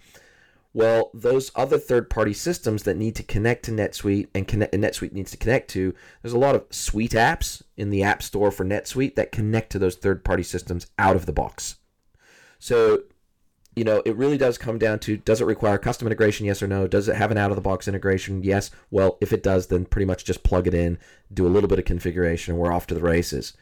Well, 0.76 1.10
those 1.14 1.52
other 1.56 1.78
third-party 1.78 2.34
systems 2.34 2.84
that 2.84 2.98
need 2.98 3.16
to 3.16 3.24
connect 3.24 3.64
to 3.64 3.72
NetSuite 3.72 4.28
and, 4.36 4.46
connect, 4.46 4.76
and 4.76 4.84
NetSuite 4.84 5.14
needs 5.14 5.32
to 5.32 5.38
connect 5.38 5.70
to, 5.70 5.96
there's 6.22 6.34
a 6.34 6.38
lot 6.38 6.54
of 6.54 6.66
suite 6.70 7.14
apps 7.14 7.64
in 7.78 7.92
the 7.92 8.04
App 8.04 8.22
Store 8.22 8.52
for 8.52 8.66
NetSuite 8.66 9.16
that 9.16 9.32
connect 9.32 9.72
to 9.72 9.80
those 9.80 9.96
third-party 9.96 10.44
systems 10.44 10.88
out 11.00 11.16
of 11.16 11.28
the 11.28 11.32
box. 11.32 11.78
So 12.60 13.04
you 13.74 13.86
know, 13.86 14.02
it 14.06 14.18
really 14.18 14.38
does 14.38 14.58
come 14.58 14.78
down 14.78 15.00
to 15.00 15.18
does 15.18 15.42
it 15.42 15.46
require 15.46 15.78
custom 15.78 16.08
integration, 16.08 16.46
yes 16.46 16.62
or 16.62 16.68
no? 16.68 16.88
Does 16.88 17.08
it 17.08 17.16
have 17.16 17.32
an 17.32 17.38
out 17.38 17.52
of 17.52 17.56
the 17.56 17.62
box 17.62 17.88
integration? 17.88 18.44
Yes. 18.44 18.72
Well, 18.90 19.18
if 19.22 19.34
it 19.34 19.44
does, 19.44 19.68
then 19.68 19.86
pretty 19.86 20.06
much 20.06 20.26
just 20.26 20.44
plug 20.44 20.68
it 20.68 20.74
in, 20.74 20.98
do 21.34 21.46
a 21.46 21.50
little 21.50 21.68
bit 21.68 21.80
of 21.80 21.86
configuration, 21.86 22.54
and 22.54 22.62
we're 22.62 22.72
off 22.72 22.88
to 22.88 22.96
the 22.96 23.02
races. 23.02 23.54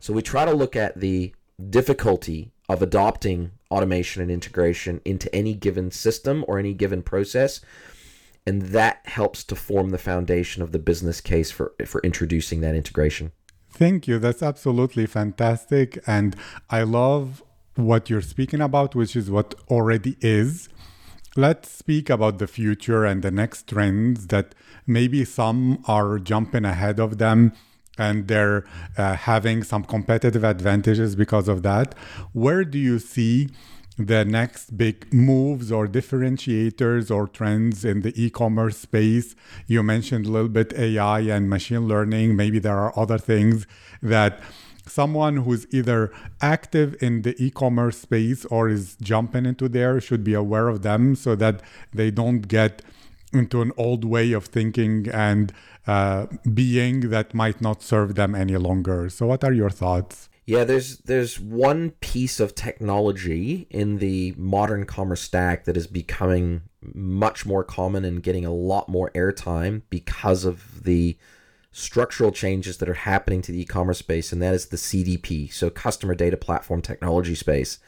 So 0.00 0.12
we 0.12 0.22
try 0.22 0.44
to 0.44 0.54
look 0.54 0.76
at 0.76 1.00
the 1.00 1.34
difficulty 1.70 2.52
of 2.68 2.82
adopting 2.82 3.52
automation 3.70 4.22
and 4.22 4.30
integration 4.30 5.00
into 5.04 5.34
any 5.34 5.54
given 5.54 5.90
system 5.90 6.44
or 6.46 6.58
any 6.58 6.74
given 6.74 7.02
process. 7.02 7.60
And 8.46 8.62
that 8.62 9.00
helps 9.04 9.44
to 9.44 9.56
form 9.56 9.90
the 9.90 9.98
foundation 9.98 10.62
of 10.62 10.72
the 10.72 10.78
business 10.78 11.20
case 11.20 11.50
for, 11.50 11.74
for 11.86 12.00
introducing 12.02 12.60
that 12.60 12.74
integration. 12.74 13.32
Thank 13.70 14.08
you. 14.08 14.18
That's 14.18 14.42
absolutely 14.42 15.06
fantastic. 15.06 15.98
And 16.06 16.34
I 16.70 16.82
love 16.82 17.42
what 17.74 18.10
you're 18.10 18.22
speaking 18.22 18.60
about, 18.60 18.94
which 18.94 19.14
is 19.14 19.30
what 19.30 19.54
already 19.68 20.16
is. 20.20 20.68
Let's 21.36 21.70
speak 21.70 22.10
about 22.10 22.38
the 22.38 22.46
future 22.46 23.04
and 23.04 23.22
the 23.22 23.30
next 23.30 23.68
trends 23.68 24.28
that 24.28 24.54
maybe 24.86 25.24
some 25.24 25.84
are 25.86 26.18
jumping 26.18 26.64
ahead 26.64 26.98
of 26.98 27.18
them 27.18 27.52
and 27.98 28.28
they're 28.28 28.64
uh, 28.96 29.14
having 29.14 29.62
some 29.62 29.84
competitive 29.84 30.44
advantages 30.44 31.16
because 31.16 31.48
of 31.48 31.62
that. 31.62 31.94
Where 32.32 32.64
do 32.64 32.78
you 32.78 32.98
see 32.98 33.48
the 33.98 34.24
next 34.24 34.76
big 34.76 35.12
moves 35.12 35.72
or 35.72 35.88
differentiators 35.88 37.14
or 37.14 37.26
trends 37.26 37.84
in 37.84 38.02
the 38.02 38.12
e-commerce 38.14 38.78
space 38.78 39.34
you 39.66 39.82
mentioned 39.82 40.24
a 40.24 40.30
little 40.30 40.48
bit 40.48 40.72
ai 40.74 41.18
and 41.18 41.50
machine 41.50 41.88
learning 41.88 42.36
maybe 42.36 42.60
there 42.60 42.78
are 42.78 42.96
other 42.96 43.18
things 43.18 43.66
that 44.00 44.38
someone 44.86 45.38
who's 45.38 45.66
either 45.72 46.12
active 46.40 46.96
in 47.02 47.22
the 47.22 47.34
e-commerce 47.42 47.98
space 47.98 48.44
or 48.46 48.68
is 48.68 48.96
jumping 49.02 49.44
into 49.44 49.68
there 49.68 50.00
should 50.00 50.22
be 50.22 50.34
aware 50.34 50.68
of 50.68 50.82
them 50.82 51.16
so 51.16 51.34
that 51.34 51.60
they 51.92 52.10
don't 52.10 52.42
get 52.42 52.82
into 53.32 53.60
an 53.60 53.72
old 53.76 54.04
way 54.04 54.32
of 54.32 54.46
thinking 54.46 55.08
and 55.12 55.52
uh, 55.88 56.26
being 56.52 57.08
that 57.08 57.32
might 57.32 57.62
not 57.62 57.82
serve 57.82 58.14
them 58.14 58.34
any 58.34 58.56
longer. 58.58 59.08
So, 59.08 59.26
what 59.26 59.42
are 59.42 59.52
your 59.52 59.70
thoughts? 59.70 60.28
Yeah, 60.44 60.64
there's 60.64 60.98
there's 60.98 61.40
one 61.40 61.92
piece 62.00 62.40
of 62.40 62.54
technology 62.54 63.66
in 63.70 63.98
the 63.98 64.34
modern 64.36 64.84
commerce 64.84 65.22
stack 65.22 65.64
that 65.64 65.76
is 65.76 65.86
becoming 65.86 66.62
much 66.82 67.46
more 67.46 67.64
common 67.64 68.04
and 68.04 68.22
getting 68.22 68.44
a 68.44 68.52
lot 68.52 68.88
more 68.88 69.10
airtime 69.14 69.82
because 69.88 70.44
of 70.44 70.84
the 70.84 71.16
structural 71.72 72.32
changes 72.32 72.78
that 72.78 72.88
are 72.88 72.94
happening 72.94 73.40
to 73.42 73.52
the 73.52 73.60
e-commerce 73.62 73.98
space, 73.98 74.30
and 74.30 74.42
that 74.42 74.54
is 74.54 74.66
the 74.66 74.76
CDP, 74.76 75.50
so 75.52 75.70
customer 75.70 76.14
data 76.14 76.36
platform 76.36 76.82
technology 76.82 77.34
space. 77.34 77.78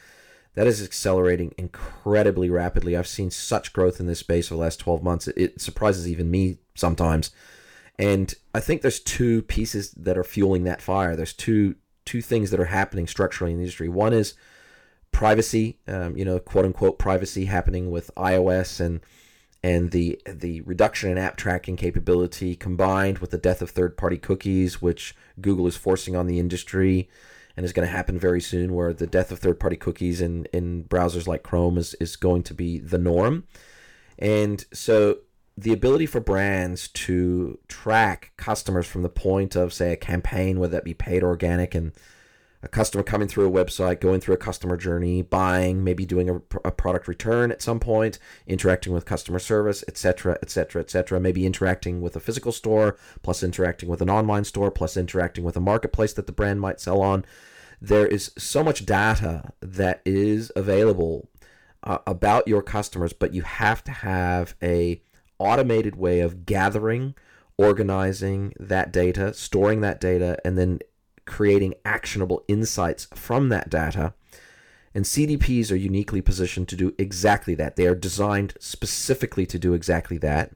That 0.55 0.67
is 0.67 0.83
accelerating 0.83 1.53
incredibly 1.57 2.49
rapidly. 2.49 2.97
I've 2.97 3.07
seen 3.07 3.31
such 3.31 3.73
growth 3.73 3.99
in 3.99 4.07
this 4.07 4.19
space 4.19 4.51
over 4.51 4.57
the 4.57 4.63
last 4.63 4.79
12 4.79 5.03
months. 5.03 5.27
It 5.29 5.61
surprises 5.61 6.07
even 6.07 6.29
me 6.29 6.57
sometimes. 6.75 7.31
And 7.99 8.33
I 8.53 8.59
think 8.59 8.81
there's 8.81 8.99
two 8.99 9.43
pieces 9.43 9.91
that 9.91 10.17
are 10.17 10.23
fueling 10.23 10.63
that 10.63 10.81
fire. 10.81 11.15
There's 11.15 11.33
two 11.33 11.75
two 12.03 12.21
things 12.21 12.49
that 12.49 12.59
are 12.59 12.65
happening 12.65 13.05
structurally 13.05 13.51
in 13.51 13.59
the 13.59 13.63
industry. 13.63 13.87
One 13.87 14.11
is 14.11 14.33
privacy, 15.11 15.77
um, 15.87 16.17
you 16.17 16.25
know, 16.25 16.39
quote 16.39 16.65
unquote 16.65 16.97
privacy 16.97 17.45
happening 17.45 17.91
with 17.91 18.09
iOS 18.15 18.79
and 18.79 19.01
and 19.63 19.91
the 19.91 20.19
the 20.25 20.61
reduction 20.61 21.11
in 21.11 21.17
app 21.17 21.37
tracking 21.37 21.75
capability 21.75 22.55
combined 22.55 23.19
with 23.19 23.31
the 23.31 23.37
death 23.37 23.61
of 23.61 23.69
third 23.69 23.97
party 23.97 24.17
cookies, 24.17 24.81
which 24.81 25.15
Google 25.39 25.67
is 25.67 25.77
forcing 25.77 26.15
on 26.15 26.27
the 26.27 26.39
industry 26.39 27.09
and 27.55 27.65
is 27.65 27.73
going 27.73 27.87
to 27.87 27.93
happen 27.93 28.17
very 28.17 28.41
soon, 28.41 28.73
where 28.73 28.93
the 28.93 29.07
death 29.07 29.31
of 29.31 29.39
third 29.39 29.59
party 29.59 29.75
cookies 29.75 30.21
in, 30.21 30.45
in 30.53 30.85
browsers 30.85 31.27
like 31.27 31.43
Chrome 31.43 31.77
is, 31.77 31.93
is 31.95 32.15
going 32.15 32.43
to 32.43 32.53
be 32.53 32.79
the 32.79 32.97
norm. 32.97 33.45
And 34.17 34.63
so 34.73 35.17
the 35.61 35.73
ability 35.73 36.07
for 36.07 36.19
brands 36.19 36.87
to 36.87 37.59
track 37.67 38.31
customers 38.35 38.87
from 38.87 39.03
the 39.03 39.09
point 39.09 39.55
of, 39.55 39.71
say, 39.71 39.93
a 39.93 39.95
campaign, 39.95 40.59
whether 40.59 40.71
that 40.71 40.83
be 40.83 40.95
paid 40.95 41.21
or 41.21 41.27
organic, 41.27 41.75
and 41.75 41.91
a 42.63 42.67
customer 42.67 43.03
coming 43.03 43.27
through 43.27 43.47
a 43.47 43.51
website, 43.51 43.99
going 43.99 44.19
through 44.19 44.33
a 44.33 44.39
customer 44.39 44.75
journey, 44.75 45.21
buying, 45.21 45.83
maybe 45.83 46.03
doing 46.03 46.29
a, 46.29 46.35
a 46.65 46.71
product 46.71 47.07
return 47.07 47.51
at 47.51 47.61
some 47.61 47.79
point, 47.79 48.17
interacting 48.47 48.91
with 48.91 49.05
customer 49.05 49.37
service, 49.37 49.83
etc., 49.87 50.37
etc., 50.41 50.81
etc. 50.81 51.19
Maybe 51.19 51.45
interacting 51.45 52.01
with 52.01 52.15
a 52.15 52.19
physical 52.19 52.51
store, 52.51 52.97
plus 53.21 53.43
interacting 53.43 53.87
with 53.87 54.01
an 54.01 54.09
online 54.09 54.43
store, 54.43 54.71
plus 54.71 54.97
interacting 54.97 55.43
with 55.43 55.55
a 55.55 55.61
marketplace 55.61 56.13
that 56.13 56.25
the 56.25 56.31
brand 56.31 56.59
might 56.59 56.79
sell 56.79 57.01
on. 57.01 57.23
There 57.79 58.07
is 58.07 58.31
so 58.37 58.63
much 58.63 58.85
data 58.85 59.51
that 59.61 60.01
is 60.05 60.51
available 60.55 61.29
uh, 61.83 61.99
about 62.07 62.47
your 62.47 62.63
customers, 62.63 63.13
but 63.13 63.33
you 63.33 63.43
have 63.43 63.83
to 63.83 63.91
have 63.91 64.55
a 64.61 65.01
automated 65.41 65.95
way 65.95 66.19
of 66.19 66.45
gathering, 66.45 67.15
organizing 67.57 68.53
that 68.59 68.93
data, 68.93 69.33
storing 69.33 69.81
that 69.81 69.99
data, 69.99 70.37
and 70.45 70.57
then 70.57 70.79
creating 71.25 71.73
actionable 71.83 72.43
insights 72.47 73.07
from 73.15 73.49
that 73.49 73.69
data. 73.69 74.13
And 74.93 75.05
CDPs 75.05 75.71
are 75.71 75.75
uniquely 75.75 76.21
positioned 76.21 76.67
to 76.69 76.75
do 76.75 76.93
exactly 76.97 77.55
that. 77.55 77.75
They 77.75 77.87
are 77.87 77.95
designed 77.95 78.53
specifically 78.59 79.45
to 79.47 79.57
do 79.57 79.73
exactly 79.73 80.17
that. 80.19 80.51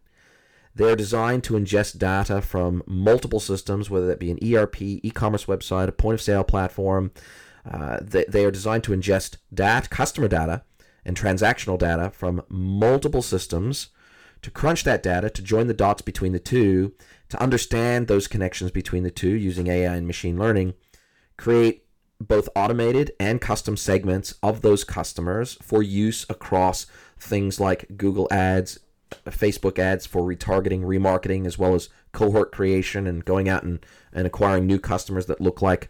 They 0.76 0.92
are 0.92 0.96
designed 0.96 1.46
to 1.46 1.54
ingest 1.54 1.98
data 1.98 2.42
from 2.42 2.84
multiple 2.86 3.40
systems, 3.40 3.90
whether 3.90 4.08
that 4.08 4.20
be 4.20 4.32
an 4.32 4.40
ERP, 4.44 4.82
e 4.82 5.12
commerce 5.12 5.46
website, 5.46 5.88
a 5.88 5.94
point 5.94 6.16
of 6.16 6.22
sale 6.22 6.44
platform. 6.44 7.12
Uh, 7.70 7.98
they, 8.02 8.26
they 8.28 8.46
are 8.46 8.52
designed 8.52 8.84
to 8.84 8.92
ingest 8.92 9.38
data, 9.54 9.88
customer 9.90 10.28
data 10.28 10.64
and 11.06 11.16
transactional 11.16 11.78
data 11.78 12.10
from 12.10 12.44
multiple 12.50 13.22
systems 13.22 13.90
to 14.46 14.52
crunch 14.52 14.84
that 14.84 15.02
data, 15.02 15.28
to 15.28 15.42
join 15.42 15.66
the 15.66 15.74
dots 15.74 16.04
between 16.04 16.32
the 16.32 16.40
two, 16.40 16.94
to 17.30 17.42
understand 17.42 18.08
those 18.08 18.28
connections 18.28 18.70
between 18.70 19.02
the 19.02 19.10
two 19.10 19.32
using 19.32 19.66
AI 19.66 19.96
and 19.96 20.06
machine 20.06 20.38
learning, 20.38 20.76
create 21.36 21.88
both 22.22 22.48
automated 22.56 23.12
and 23.20 23.42
custom 23.42 23.76
segments 23.76 24.36
of 24.44 24.62
those 24.62 24.84
customers 24.84 25.58
for 25.64 25.82
use 25.82 26.28
across 26.30 26.86
things 27.18 27.60
like 27.60 27.98
Google 27.98 28.28
Ads, 28.30 28.78
Facebook 29.26 29.80
ads 29.80 30.06
for 30.06 30.22
retargeting, 30.22 30.82
remarketing, 30.82 31.48
as 31.48 31.58
well 31.58 31.74
as 31.74 31.90
cohort 32.12 32.52
creation 32.52 33.08
and 33.08 33.26
going 33.26 33.50
out 33.50 33.64
and, 33.64 33.84
and 34.14 34.28
acquiring 34.28 34.68
new 34.68 34.78
customers 34.78 35.26
that 35.26 35.42
look 35.42 35.64
like 35.64 35.90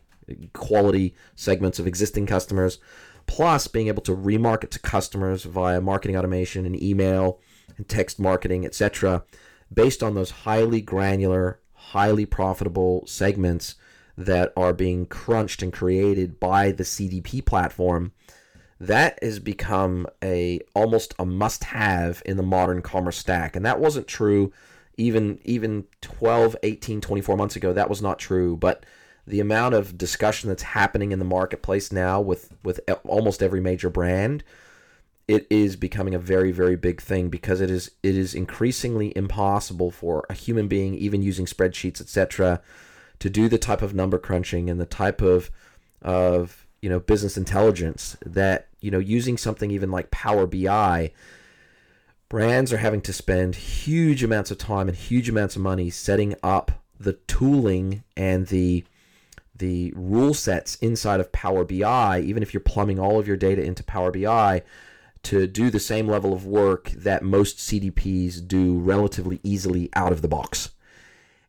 quality 0.53 1.13
segments 1.35 1.77
of 1.77 1.87
existing 1.87 2.25
customers, 2.25 2.79
plus 3.27 3.67
being 3.67 3.89
able 3.89 4.01
to 4.03 4.15
remarket 4.15 4.69
to 4.69 4.79
customers 4.79 5.43
via 5.43 5.81
marketing 5.81 6.15
automation 6.15 6.65
and 6.65 6.81
email 6.81 7.41
and 7.77 7.87
text 7.87 8.19
marketing, 8.19 8.65
etc 8.65 9.23
based 9.73 10.03
on 10.03 10.15
those 10.15 10.31
highly 10.31 10.81
granular, 10.81 11.59
highly 11.73 12.25
profitable 12.25 13.05
segments 13.07 13.75
that 14.17 14.53
are 14.55 14.73
being 14.73 15.05
crunched 15.05 15.61
and 15.61 15.73
created 15.73 16.39
by 16.39 16.71
the 16.71 16.83
CDP 16.83 17.45
platform, 17.45 18.13
that 18.79 19.21
has 19.21 19.39
become 19.39 20.07
a 20.23 20.59
almost 20.73 21.13
a 21.19 21.25
must-have 21.25 22.21
in 22.25 22.37
the 22.37 22.43
modern 22.43 22.81
commerce 22.81 23.17
stack. 23.17 23.55
And 23.55 23.65
that 23.65 23.79
wasn't 23.79 24.07
true 24.07 24.51
even 24.97 25.39
even 25.43 25.85
12, 26.01 26.55
18, 26.63 27.01
24 27.01 27.35
months 27.35 27.55
ago. 27.57 27.73
That 27.73 27.89
was 27.89 28.01
not 28.01 28.17
true, 28.17 28.55
but 28.55 28.85
the 29.27 29.41
amount 29.41 29.75
of 29.75 29.97
discussion 29.97 30.47
that's 30.47 30.63
happening 30.63 31.11
in 31.11 31.19
the 31.19 31.25
marketplace 31.25 31.91
now 31.91 32.21
with 32.21 32.55
with 32.63 32.79
eh, 32.87 32.95
almost 33.05 33.43
every 33.43 33.59
major 33.59 33.89
brand 33.89 34.43
it 35.27 35.47
is 35.49 35.75
becoming 35.75 36.13
a 36.13 36.19
very 36.19 36.51
very 36.51 36.75
big 36.75 37.01
thing 37.01 37.29
because 37.29 37.61
it 37.61 37.71
is 37.71 37.91
it 38.03 38.15
is 38.15 38.33
increasingly 38.33 39.15
impossible 39.15 39.91
for 39.91 40.25
a 40.29 40.33
human 40.33 40.67
being 40.67 40.95
even 40.95 41.21
using 41.21 41.45
spreadsheets 41.45 41.99
etc 41.99 42.61
to 43.19 43.29
do 43.29 43.47
the 43.47 43.57
type 43.57 43.81
of 43.81 43.93
number 43.93 44.17
crunching 44.17 44.69
and 44.69 44.79
the 44.79 44.85
type 44.85 45.21
of 45.21 45.49
of 46.01 46.65
you 46.81 46.89
know 46.89 46.99
business 46.99 47.37
intelligence 47.37 48.15
that 48.25 48.67
you 48.79 48.91
know 48.91 48.99
using 48.99 49.37
something 49.37 49.71
even 49.71 49.89
like 49.89 50.11
Power 50.11 50.45
BI 50.45 51.11
brands 52.29 52.71
are 52.71 52.77
having 52.77 53.01
to 53.01 53.13
spend 53.13 53.55
huge 53.55 54.23
amounts 54.23 54.51
of 54.51 54.57
time 54.57 54.87
and 54.87 54.95
huge 54.97 55.29
amounts 55.29 55.55
of 55.55 55.61
money 55.61 55.89
setting 55.89 56.35
up 56.43 56.83
the 56.99 57.13
tooling 57.27 58.03
and 58.15 58.47
the 58.47 58.83
the 59.55 59.93
rule 59.95 60.33
sets 60.33 60.75
inside 60.75 61.19
of 61.19 61.31
Power 61.31 61.63
BI 61.63 62.19
even 62.19 62.43
if 62.43 62.53
you're 62.53 62.61
plumbing 62.61 62.99
all 62.99 63.19
of 63.19 63.27
your 63.27 63.37
data 63.37 63.63
into 63.63 63.83
Power 63.83 64.11
BI 64.11 64.61
to 65.25 65.47
do 65.47 65.69
the 65.71 65.79
same 65.79 66.07
level 66.07 66.33
of 66.33 66.45
work 66.45 66.91
that 66.91 67.23
most 67.23 67.57
CDPs 67.57 68.47
do 68.47 68.77
relatively 68.77 69.39
easily 69.43 69.89
out 69.95 70.11
of 70.11 70.21
the 70.21 70.27
box. 70.27 70.71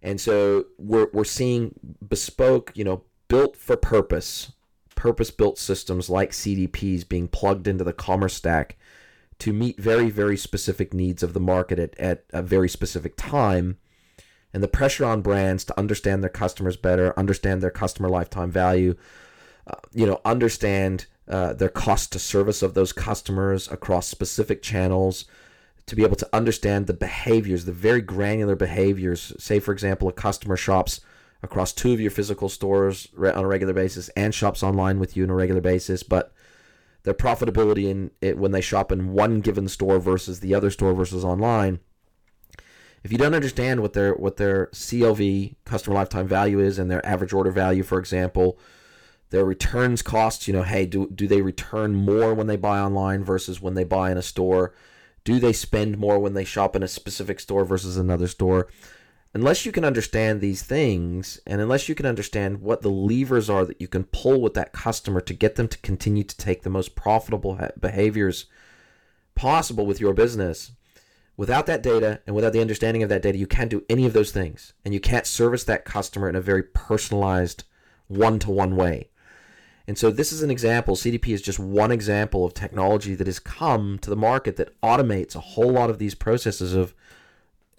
And 0.02 0.20
so 0.20 0.66
we're, 0.78 1.08
we're 1.12 1.24
seeing 1.24 1.74
bespoke, 2.06 2.72
you 2.74 2.84
know, 2.84 3.02
built 3.28 3.54
for 3.56 3.76
purpose, 3.76 4.52
purpose 4.94 5.30
built 5.30 5.58
systems 5.58 6.08
like 6.08 6.30
CDPs 6.30 7.06
being 7.06 7.28
plugged 7.28 7.68
into 7.68 7.84
the 7.84 7.92
commerce 7.92 8.34
stack 8.34 8.76
to 9.40 9.52
meet 9.52 9.78
very, 9.78 10.08
very 10.08 10.38
specific 10.38 10.94
needs 10.94 11.22
of 11.22 11.34
the 11.34 11.40
market 11.40 11.78
at, 11.78 11.98
at 11.98 12.24
a 12.30 12.40
very 12.40 12.70
specific 12.70 13.14
time. 13.16 13.76
And 14.54 14.62
the 14.62 14.68
pressure 14.68 15.04
on 15.04 15.20
brands 15.20 15.64
to 15.66 15.78
understand 15.78 16.22
their 16.22 16.30
customers 16.30 16.78
better, 16.78 17.12
understand 17.18 17.60
their 17.60 17.70
customer 17.70 18.08
lifetime 18.08 18.50
value, 18.50 18.94
uh, 19.66 19.74
you 19.92 20.06
know, 20.06 20.20
understand 20.24 21.04
uh, 21.28 21.52
their 21.52 21.68
cost 21.68 22.12
to 22.12 22.18
service 22.18 22.62
of 22.62 22.74
those 22.74 22.92
customers 22.92 23.70
across 23.70 24.06
specific 24.06 24.62
channels 24.62 25.24
to 25.86 25.96
be 25.96 26.02
able 26.02 26.16
to 26.16 26.28
understand 26.32 26.86
the 26.86 26.94
behaviors, 26.94 27.64
the 27.64 27.72
very 27.72 28.00
granular 28.00 28.56
behaviors. 28.56 29.32
Say, 29.38 29.60
for 29.60 29.72
example, 29.72 30.08
a 30.08 30.12
customer 30.12 30.56
shops 30.56 31.00
across 31.42 31.72
two 31.72 31.92
of 31.92 32.00
your 32.00 32.10
physical 32.10 32.48
stores 32.48 33.08
on 33.16 33.44
a 33.44 33.46
regular 33.46 33.72
basis 33.72 34.08
and 34.10 34.34
shops 34.34 34.62
online 34.62 34.98
with 34.98 35.16
you 35.16 35.24
on 35.24 35.30
a 35.30 35.34
regular 35.34 35.60
basis, 35.60 36.02
but 36.02 36.32
their 37.04 37.14
profitability 37.14 37.88
in 37.88 38.10
it 38.20 38.36
when 38.36 38.50
they 38.50 38.60
shop 38.60 38.90
in 38.90 39.12
one 39.12 39.40
given 39.40 39.68
store 39.68 40.00
versus 40.00 40.40
the 40.40 40.54
other 40.54 40.70
store 40.70 40.92
versus 40.92 41.24
online. 41.24 41.78
If 43.04 43.12
you 43.12 43.18
don't 43.18 43.34
understand 43.34 43.80
what 43.80 43.92
their 43.92 44.14
what 44.14 44.38
their 44.38 44.66
CLV 44.68 45.54
customer 45.64 45.94
lifetime 45.94 46.26
value 46.26 46.58
is 46.58 46.80
and 46.80 46.90
their 46.90 47.04
average 47.06 47.32
order 47.32 47.52
value, 47.52 47.84
for 47.84 48.00
example, 48.00 48.58
their 49.30 49.44
returns 49.44 50.02
costs, 50.02 50.46
you 50.46 50.54
know, 50.54 50.62
hey, 50.62 50.86
do, 50.86 51.10
do 51.14 51.26
they 51.26 51.42
return 51.42 51.94
more 51.94 52.32
when 52.32 52.46
they 52.46 52.56
buy 52.56 52.78
online 52.78 53.24
versus 53.24 53.60
when 53.60 53.74
they 53.74 53.84
buy 53.84 54.10
in 54.10 54.18
a 54.18 54.22
store? 54.22 54.72
Do 55.24 55.40
they 55.40 55.52
spend 55.52 55.98
more 55.98 56.18
when 56.18 56.34
they 56.34 56.44
shop 56.44 56.76
in 56.76 56.82
a 56.82 56.88
specific 56.88 57.40
store 57.40 57.64
versus 57.64 57.96
another 57.96 58.28
store? 58.28 58.68
Unless 59.34 59.66
you 59.66 59.72
can 59.72 59.84
understand 59.84 60.40
these 60.40 60.62
things, 60.62 61.40
and 61.46 61.60
unless 61.60 61.88
you 61.88 61.94
can 61.94 62.06
understand 62.06 62.62
what 62.62 62.80
the 62.80 62.88
levers 62.88 63.50
are 63.50 63.66
that 63.66 63.80
you 63.80 63.88
can 63.88 64.04
pull 64.04 64.40
with 64.40 64.54
that 64.54 64.72
customer 64.72 65.20
to 65.20 65.34
get 65.34 65.56
them 65.56 65.68
to 65.68 65.78
continue 65.78 66.24
to 66.24 66.36
take 66.36 66.62
the 66.62 66.70
most 66.70 66.94
profitable 66.94 67.60
behaviors 67.78 68.46
possible 69.34 69.84
with 69.84 70.00
your 70.00 70.14
business, 70.14 70.72
without 71.36 71.66
that 71.66 71.82
data 71.82 72.20
and 72.26 72.34
without 72.34 72.52
the 72.52 72.60
understanding 72.60 73.02
of 73.02 73.08
that 73.08 73.20
data, 73.20 73.36
you 73.36 73.46
can't 73.46 73.70
do 73.70 73.84
any 73.90 74.06
of 74.06 74.12
those 74.14 74.30
things. 74.30 74.72
And 74.84 74.94
you 74.94 75.00
can't 75.00 75.26
service 75.26 75.64
that 75.64 75.84
customer 75.84 76.28
in 76.28 76.36
a 76.36 76.40
very 76.40 76.62
personalized 76.62 77.64
one 78.08 78.38
to 78.38 78.50
one 78.50 78.76
way. 78.76 79.10
And 79.88 79.96
so 79.96 80.10
this 80.10 80.32
is 80.32 80.42
an 80.42 80.50
example. 80.50 80.96
CDP 80.96 81.28
is 81.28 81.42
just 81.42 81.58
one 81.58 81.92
example 81.92 82.44
of 82.44 82.54
technology 82.54 83.14
that 83.14 83.26
has 83.26 83.38
come 83.38 83.98
to 84.00 84.10
the 84.10 84.16
market 84.16 84.56
that 84.56 84.78
automates 84.80 85.36
a 85.36 85.40
whole 85.40 85.70
lot 85.70 85.90
of 85.90 85.98
these 85.98 86.14
processes 86.14 86.74
of 86.74 86.94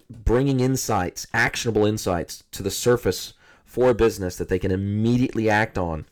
bringing 0.08 0.60
insights, 0.60 1.26
actionable 1.34 1.84
insights 1.84 2.44
to 2.52 2.62
the 2.62 2.70
surface 2.70 3.34
for 3.64 3.90
a 3.90 3.94
business 3.94 4.36
that 4.36 4.48
they 4.48 4.58
can 4.58 4.70
immediately 4.70 5.50
act 5.50 5.76
on. 5.76 6.06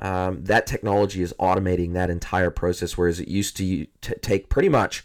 Um, 0.00 0.42
that 0.44 0.66
technology 0.66 1.22
is 1.22 1.34
automating 1.38 1.92
that 1.92 2.10
entire 2.10 2.50
process, 2.50 2.96
whereas 2.96 3.20
it 3.20 3.28
used 3.28 3.56
to 3.58 3.86
t- 4.00 4.14
take 4.20 4.48
pretty 4.48 4.68
much 4.68 5.04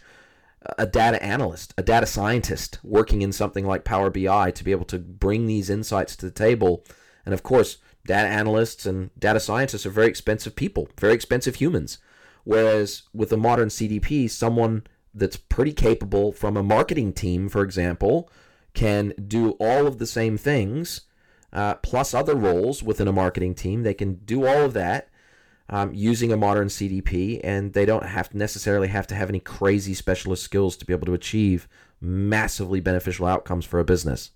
a 0.78 0.86
data 0.86 1.22
analyst, 1.22 1.74
a 1.78 1.82
data 1.82 2.06
scientist 2.06 2.80
working 2.82 3.22
in 3.22 3.32
something 3.32 3.66
like 3.66 3.84
Power 3.84 4.10
BI 4.10 4.50
to 4.50 4.64
be 4.64 4.72
able 4.72 4.86
to 4.86 4.98
bring 4.98 5.46
these 5.46 5.70
insights 5.70 6.16
to 6.16 6.26
the 6.26 6.32
table. 6.32 6.82
And 7.24 7.32
of 7.32 7.42
course, 7.42 7.78
data 8.06 8.28
analysts 8.28 8.86
and 8.86 9.10
data 9.18 9.40
scientists 9.40 9.86
are 9.86 9.90
very 9.90 10.08
expensive 10.08 10.56
people, 10.56 10.88
very 10.98 11.14
expensive 11.14 11.56
humans. 11.56 11.98
Whereas 12.44 13.02
with 13.12 13.32
a 13.32 13.36
modern 13.36 13.68
CDP, 13.68 14.30
someone 14.30 14.86
that's 15.12 15.36
pretty 15.36 15.72
capable 15.72 16.32
from 16.32 16.56
a 16.56 16.62
marketing 16.62 17.12
team, 17.12 17.48
for 17.48 17.62
example, 17.62 18.30
can 18.74 19.14
do 19.26 19.52
all 19.52 19.86
of 19.86 19.98
the 19.98 20.06
same 20.06 20.36
things, 20.36 21.02
uh, 21.52 21.74
plus 21.76 22.14
other 22.14 22.34
roles 22.34 22.82
within 22.82 23.08
a 23.08 23.12
marketing 23.12 23.54
team. 23.54 23.82
They 23.82 23.94
can 23.94 24.14
do 24.24 24.46
all 24.46 24.64
of 24.64 24.74
that 24.74 25.08
um, 25.68 25.92
using 25.94 26.32
a 26.32 26.36
modern 26.36 26.68
CDP, 26.68 27.40
and 27.42 27.72
they 27.72 27.86
don't 27.86 28.06
have 28.06 28.34
necessarily 28.34 28.88
have 28.88 29.06
to 29.08 29.14
have 29.14 29.28
any 29.28 29.40
crazy 29.40 29.94
specialist 29.94 30.44
skills 30.44 30.76
to 30.76 30.84
be 30.84 30.92
able 30.92 31.06
to 31.06 31.14
achieve 31.14 31.66
massively 32.00 32.80
beneficial 32.80 33.26
outcomes 33.26 33.64
for 33.64 33.80
a 33.80 33.84
business. 33.84 34.30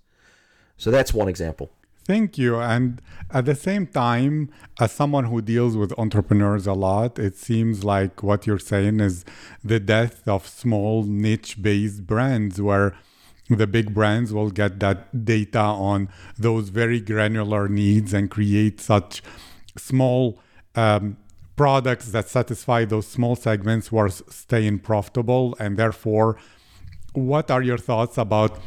So 0.77 0.91
that's 0.91 1.13
one 1.13 1.29
example. 1.29 1.71
Thank 2.05 2.37
you. 2.37 2.59
And 2.59 3.01
at 3.29 3.45
the 3.45 3.55
same 3.55 3.85
time, 3.85 4.49
as 4.79 4.91
someone 4.91 5.25
who 5.25 5.41
deals 5.41 5.77
with 5.77 5.97
entrepreneurs 5.97 6.65
a 6.67 6.73
lot, 6.73 7.19
it 7.19 7.35
seems 7.37 7.83
like 7.83 8.23
what 8.23 8.47
you're 8.47 8.59
saying 8.59 8.99
is 8.99 9.23
the 9.63 9.79
death 9.79 10.27
of 10.27 10.47
small 10.47 11.03
niche 11.03 11.61
based 11.61 12.07
brands 12.07 12.59
where 12.61 12.95
the 13.49 13.67
big 13.67 13.93
brands 13.93 14.33
will 14.33 14.49
get 14.49 14.79
that 14.79 15.25
data 15.25 15.59
on 15.59 16.09
those 16.37 16.69
very 16.69 16.99
granular 16.99 17.67
needs 17.67 18.13
and 18.13 18.31
create 18.31 18.79
such 18.79 19.21
small 19.77 20.39
um, 20.75 21.17
products 21.55 22.11
that 22.11 22.27
satisfy 22.27 22.85
those 22.85 23.07
small 23.07 23.35
segments 23.35 23.91
while 23.91 24.09
staying 24.09 24.79
profitable. 24.79 25.55
And 25.59 25.77
therefore, 25.77 26.37
what 27.13 27.51
are 27.51 27.61
your 27.61 27.77
thoughts 27.77 28.17
about? 28.17 28.59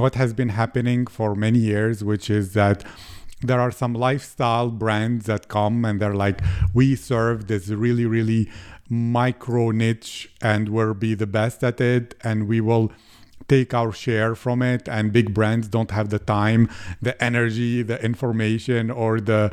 What 0.00 0.14
has 0.14 0.32
been 0.32 0.50
happening 0.50 1.06
for 1.06 1.34
many 1.34 1.58
years, 1.58 2.02
which 2.02 2.30
is 2.30 2.54
that 2.54 2.84
there 3.42 3.60
are 3.60 3.70
some 3.70 3.94
lifestyle 3.94 4.70
brands 4.70 5.26
that 5.26 5.48
come 5.48 5.84
and 5.84 6.00
they're 6.00 6.14
like, 6.14 6.40
we 6.74 6.94
serve 6.94 7.46
this 7.46 7.68
really, 7.68 8.04
really 8.04 8.50
micro 8.88 9.70
niche 9.70 10.30
and 10.42 10.68
we'll 10.68 10.94
be 10.94 11.14
the 11.14 11.26
best 11.26 11.62
at 11.62 11.80
it 11.80 12.14
and 12.22 12.48
we 12.48 12.60
will 12.60 12.92
take 13.48 13.72
our 13.72 13.92
share 13.92 14.34
from 14.34 14.62
it. 14.62 14.88
And 14.88 15.12
big 15.12 15.32
brands 15.32 15.68
don't 15.68 15.90
have 15.90 16.10
the 16.10 16.18
time, 16.18 16.68
the 17.00 17.22
energy, 17.22 17.82
the 17.82 18.02
information, 18.04 18.90
or 18.90 19.20
the 19.20 19.52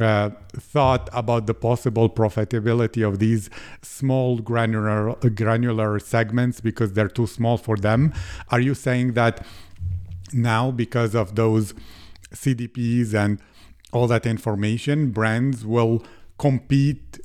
uh, 0.00 0.30
thought 0.56 1.08
about 1.12 1.46
the 1.46 1.54
possible 1.54 2.08
profitability 2.08 3.06
of 3.06 3.20
these 3.20 3.48
small 3.82 4.38
granular 4.38 5.14
granular 5.30 6.00
segments 6.00 6.60
because 6.60 6.94
they're 6.94 7.08
too 7.08 7.28
small 7.28 7.56
for 7.56 7.76
them. 7.76 8.12
Are 8.48 8.60
you 8.60 8.74
saying 8.74 9.12
that 9.12 9.46
now 10.32 10.70
because 10.70 11.14
of 11.14 11.34
those 11.34 11.74
CDPs 12.32 13.14
and 13.14 13.40
all 13.92 14.06
that 14.08 14.26
information, 14.26 15.10
brands 15.10 15.64
will 15.64 16.02
compete 16.38 17.20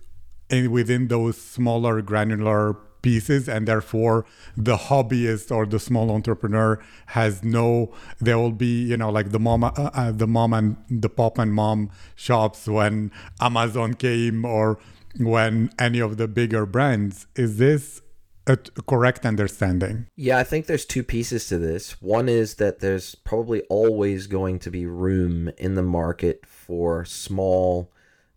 in, 0.49 0.71
within 0.71 1.07
those 1.07 1.39
smaller 1.39 2.01
granular 2.01 2.75
pieces 3.01 3.47
and 3.47 3.65
therefore 3.65 4.25
the 4.57 4.75
hobbyist 4.75 5.55
or 5.55 5.65
the 5.65 5.79
small 5.79 6.11
entrepreneur 6.11 6.77
has 7.05 7.45
no 7.45 7.89
there 8.19 8.37
will 8.37 8.51
be 8.51 8.83
you 8.83 8.97
know 8.97 9.09
like 9.09 9.31
the 9.31 9.39
mom 9.39 9.63
uh, 9.63 9.71
uh, 9.77 10.11
the 10.11 10.27
mom 10.27 10.51
and 10.51 10.75
the 10.89 11.07
pop 11.07 11.37
and 11.37 11.53
mom 11.53 11.89
shops 12.17 12.67
when 12.67 13.09
amazon 13.39 13.93
came 13.93 14.43
or 14.43 14.77
when 15.17 15.69
any 15.79 15.99
of 15.99 16.17
the 16.17 16.27
bigger 16.27 16.65
brands. 16.65 17.27
Is 17.35 17.57
this 17.57 18.01
a 18.49 18.57
correct 18.57 19.25
understanding? 19.25 20.07
Yeah, 20.15 20.37
I 20.37 20.43
think 20.43 20.65
there's 20.65 20.85
two 20.85 21.03
pieces 21.03 21.47
to 21.47 21.57
this. 21.57 22.01
One 22.01 22.27
is 22.27 22.55
that 22.55 22.79
there's 22.79 23.15
probably 23.15 23.61
always 23.69 24.27
going 24.27 24.59
to 24.59 24.71
be 24.71 24.85
room 24.85 25.49
in 25.57 25.75
the 25.75 25.83
market 25.83 26.45
for 26.45 27.05
small, 27.05 27.91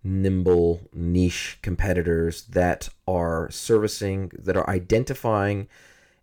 nimble, 0.05 0.89
niche 0.93 1.59
competitors 1.63 2.43
that 2.43 2.91
are 3.09 3.51
servicing, 3.51 4.31
that 4.39 4.57
are 4.57 4.69
identifying 4.69 5.69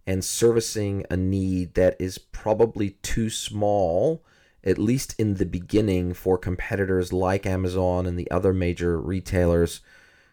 and 0.06 0.24
servicing 0.24 1.06
a 1.10 1.18
need 1.18 1.74
that 1.74 1.96
is 2.00 2.18
probably 2.18 2.92
too 3.02 3.30
small, 3.30 4.24
at 4.64 4.78
least 4.78 5.16
in 5.20 5.36
the 5.36 5.46
beginning, 5.46 6.14
for 6.14 6.38
competitors 6.38 7.12
like 7.12 7.46
Amazon 7.46 8.06
and 8.06 8.20
the 8.20 8.30
other 8.30 8.54
major 8.54 9.00
retailers 9.00 9.82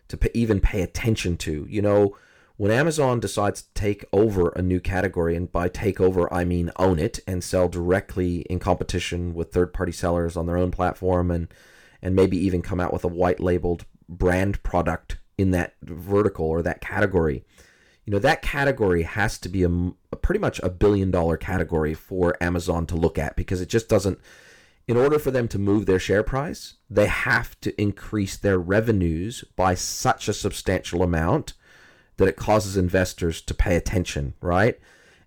to 0.09 0.37
even 0.37 0.61
pay 0.61 0.83
attention 0.83 1.37
to. 1.37 1.67
You 1.69 1.83
know, 1.83 2.17
when 2.57 2.71
Amazon 2.71 3.21
decides 3.21 3.63
to 3.63 3.69
take 3.75 4.05
over 4.13 4.49
a 4.51 4.63
new 4.63 4.81
category, 4.81 5.37
and 5.37 5.51
by 5.51 5.69
take 5.69 6.01
over 6.01 6.33
I 6.33 6.45
mean 6.45 6.71
own 6.77 6.99
it 6.99 7.21
and 7.27 7.45
sell 7.45 7.69
directly 7.69 8.41
in 8.43 8.59
competition 8.59 9.35
with 9.35 9.53
third 9.53 9.73
party 9.75 9.93
sellers 9.93 10.37
on 10.37 10.47
their 10.47 10.57
own 10.57 10.71
platform 10.71 11.31
and 11.31 11.49
and 12.03 12.15
maybe 12.15 12.37
even 12.37 12.63
come 12.63 12.81
out 12.81 12.93
with 12.93 13.05
a 13.05 13.09
white 13.09 13.41
labeled 13.41 13.85
brand 14.09 14.63
product 14.63 15.19
in 15.39 15.51
that 15.51 15.75
vertical 15.83 16.47
or 16.47 16.63
that 16.63 16.81
category. 16.81 17.45
You 18.05 18.13
know, 18.13 18.19
that 18.21 18.43
category 18.43 19.03
has 19.03 19.39
to 19.39 19.49
be 19.49 19.65
a, 19.65 19.71
a 20.13 20.17
pretty 20.17 20.39
much 20.39 20.61
a 20.63 20.69
billion 20.69 21.11
dollar 21.11 21.37
category 21.37 21.95
for 21.95 22.37
Amazon 22.41 22.87
to 22.87 22.97
look 22.97 23.19
at 23.19 23.35
because 23.35 23.61
it 23.61 23.69
just 23.69 23.89
doesn't 23.89 24.21
in 24.89 24.97
order 24.97 25.19
for 25.19 25.33
them 25.33 25.49
to 25.49 25.59
move 25.59 25.87
their 25.87 25.99
share 25.99 26.23
price, 26.23 26.75
they 26.89 27.07
have 27.07 27.59
to 27.61 27.79
increase 27.81 28.37
their 28.37 28.59
revenues 28.59 29.45
by 29.57 29.75
such 29.75 30.29
a 30.29 30.33
substantial 30.33 31.03
amount 31.03 31.55
that 32.17 32.29
it 32.29 32.37
causes 32.37 32.77
investors 32.77 33.41
to 33.43 33.55
pay 33.55 33.77
attention, 33.77 34.35
right? 34.41 34.79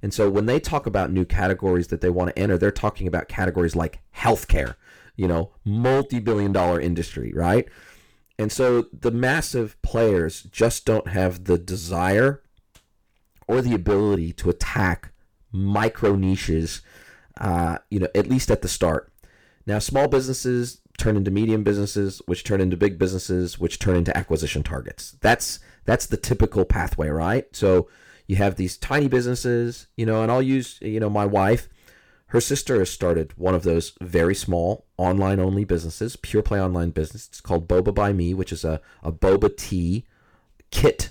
And 0.01 0.13
so 0.13 0.29
when 0.29 0.45
they 0.45 0.59
talk 0.59 0.85
about 0.85 1.11
new 1.11 1.25
categories 1.25 1.87
that 1.87 2.01
they 2.01 2.09
want 2.09 2.33
to 2.35 2.39
enter, 2.39 2.57
they're 2.57 2.71
talking 2.71 3.07
about 3.07 3.27
categories 3.27 3.75
like 3.75 3.99
healthcare, 4.15 4.75
you 5.15 5.27
know, 5.27 5.51
multi 5.65 6.19
billion 6.19 6.51
dollar 6.51 6.79
industry, 6.79 7.33
right? 7.33 7.67
And 8.37 8.51
so 8.51 8.85
the 8.93 9.11
massive 9.11 9.79
players 9.81 10.43
just 10.43 10.85
don't 10.85 11.09
have 11.09 11.43
the 11.43 11.57
desire 11.57 12.41
or 13.47 13.61
the 13.61 13.73
ability 13.75 14.31
to 14.33 14.49
attack 14.49 15.11
micro 15.51 16.15
niches, 16.15 16.81
uh, 17.37 17.79
you 17.89 17.99
know, 17.99 18.07
at 18.15 18.27
least 18.27 18.49
at 18.49 18.61
the 18.61 18.67
start. 18.69 19.11
Now, 19.65 19.79
small 19.79 20.07
businesses 20.07 20.79
turn 20.97 21.17
into 21.17 21.31
medium 21.31 21.63
businesses, 21.63 22.21
which 22.25 22.43
turn 22.43 22.61
into 22.61 22.77
big 22.77 22.97
businesses, 22.97 23.59
which 23.59 23.79
turn 23.79 23.97
into 23.97 24.15
acquisition 24.15 24.63
targets. 24.63 25.17
That's 25.21 25.59
that's 25.85 26.05
the 26.05 26.17
typical 26.17 26.65
pathway, 26.65 27.09
right? 27.09 27.45
So 27.55 27.89
you 28.27 28.35
have 28.35 28.55
these 28.55 28.77
tiny 28.77 29.07
businesses, 29.07 29.87
you 29.97 30.05
know, 30.05 30.21
and 30.21 30.31
I'll 30.31 30.41
use, 30.41 30.77
you 30.81 30.99
know, 30.99 31.09
my 31.09 31.25
wife, 31.25 31.67
her 32.27 32.39
sister 32.39 32.77
has 32.77 32.91
started 32.91 33.33
one 33.37 33.55
of 33.55 33.63
those 33.63 33.93
very 34.01 34.35
small 34.35 34.85
online 34.97 35.39
only 35.39 35.63
businesses, 35.65 36.15
pure 36.15 36.43
play 36.43 36.61
online 36.61 36.91
business. 36.91 37.27
It's 37.27 37.41
called 37.41 37.67
Boba 37.67 37.93
by 37.93 38.13
Me, 38.13 38.35
which 38.35 38.51
is 38.51 38.63
a, 38.63 38.81
a 39.01 39.11
boba 39.11 39.55
tea 39.57 40.05
kit 40.69 41.09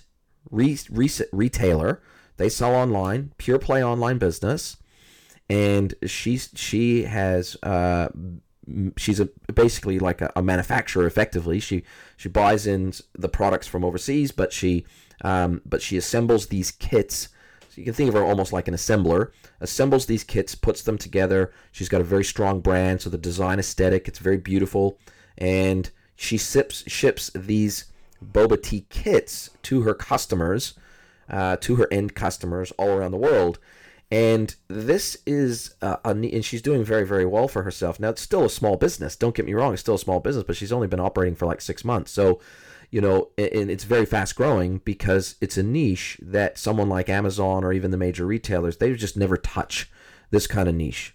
re, 0.50 0.78
re, 0.90 1.10
retailer. 1.32 2.00
They 2.36 2.48
sell 2.48 2.74
online, 2.74 3.32
pure 3.36 3.58
play 3.58 3.82
online 3.82 4.18
business. 4.18 4.76
And 5.50 5.94
she's 6.06 6.50
she 6.54 7.04
has 7.04 7.56
uh, 7.62 8.08
she's 8.96 9.20
a 9.20 9.28
basically 9.52 9.98
like 9.98 10.20
a, 10.20 10.32
a, 10.36 10.42
manufacturer 10.42 11.06
effectively. 11.06 11.60
She 11.60 11.82
she 12.16 12.28
buys 12.28 12.66
in 12.66 12.92
the 13.14 13.28
products 13.28 13.66
from 13.66 13.84
overseas 13.84 14.32
but 14.32 14.52
she 14.52 14.84
um, 15.22 15.62
but 15.64 15.82
she 15.82 15.96
assembles 15.96 16.46
these 16.46 16.70
kits. 16.70 17.28
So 17.70 17.80
you 17.80 17.84
can 17.84 17.94
think 17.94 18.08
of 18.08 18.14
her 18.14 18.24
almost 18.24 18.52
like 18.52 18.68
an 18.68 18.74
assembler. 18.74 19.32
Assembles 19.60 20.06
these 20.06 20.24
kits 20.24 20.54
puts 20.54 20.82
them 20.82 20.98
together. 20.98 21.52
She's 21.72 21.88
got 21.88 22.00
a 22.00 22.04
very 22.04 22.24
strong 22.24 22.60
brand 22.60 23.02
so 23.02 23.10
the 23.10 23.18
design 23.18 23.58
aesthetic 23.58 24.08
it's 24.08 24.18
very 24.18 24.38
beautiful. 24.38 24.98
And 25.36 25.90
she 26.16 26.36
sips, 26.36 26.84
ships 26.90 27.30
these 27.34 27.86
boba 28.24 28.60
tea 28.60 28.86
kits 28.90 29.50
to 29.62 29.82
her 29.82 29.94
customers 29.94 30.74
uh, 31.30 31.56
to 31.60 31.76
her 31.76 31.88
end 31.92 32.14
customers 32.14 32.72
all 32.72 32.88
around 32.88 33.12
the 33.12 33.18
world 33.18 33.58
and 34.10 34.54
this 34.68 35.18
is 35.26 35.74
uh, 35.82 35.96
a, 36.04 36.10
and 36.10 36.44
she's 36.44 36.62
doing 36.62 36.84
very 36.84 37.06
very 37.06 37.26
well 37.26 37.48
for 37.48 37.62
herself. 37.62 38.00
Now 38.00 38.10
it's 38.10 38.22
still 38.22 38.44
a 38.44 38.50
small 38.50 38.76
business. 38.76 39.16
Don't 39.16 39.34
get 39.34 39.46
me 39.46 39.54
wrong 39.54 39.72
it's 39.72 39.82
still 39.82 39.96
a 39.96 39.98
small 39.98 40.20
business 40.20 40.44
but 40.44 40.56
she's 40.56 40.72
only 40.72 40.88
been 40.88 41.00
operating 41.00 41.34
for 41.34 41.46
like 41.46 41.60
six 41.60 41.84
months. 41.84 42.10
So 42.10 42.40
you 42.90 43.00
know 43.00 43.28
and 43.36 43.70
it's 43.70 43.84
very 43.84 44.06
fast 44.06 44.34
growing 44.34 44.78
because 44.78 45.36
it's 45.40 45.58
a 45.58 45.62
niche 45.62 46.18
that 46.22 46.56
someone 46.56 46.88
like 46.88 47.10
amazon 47.10 47.62
or 47.62 47.72
even 47.72 47.90
the 47.90 47.98
major 47.98 48.24
retailers 48.24 48.78
they 48.78 48.94
just 48.94 49.16
never 49.16 49.36
touch 49.36 49.90
this 50.30 50.46
kind 50.46 50.68
of 50.68 50.74
niche. 50.74 51.14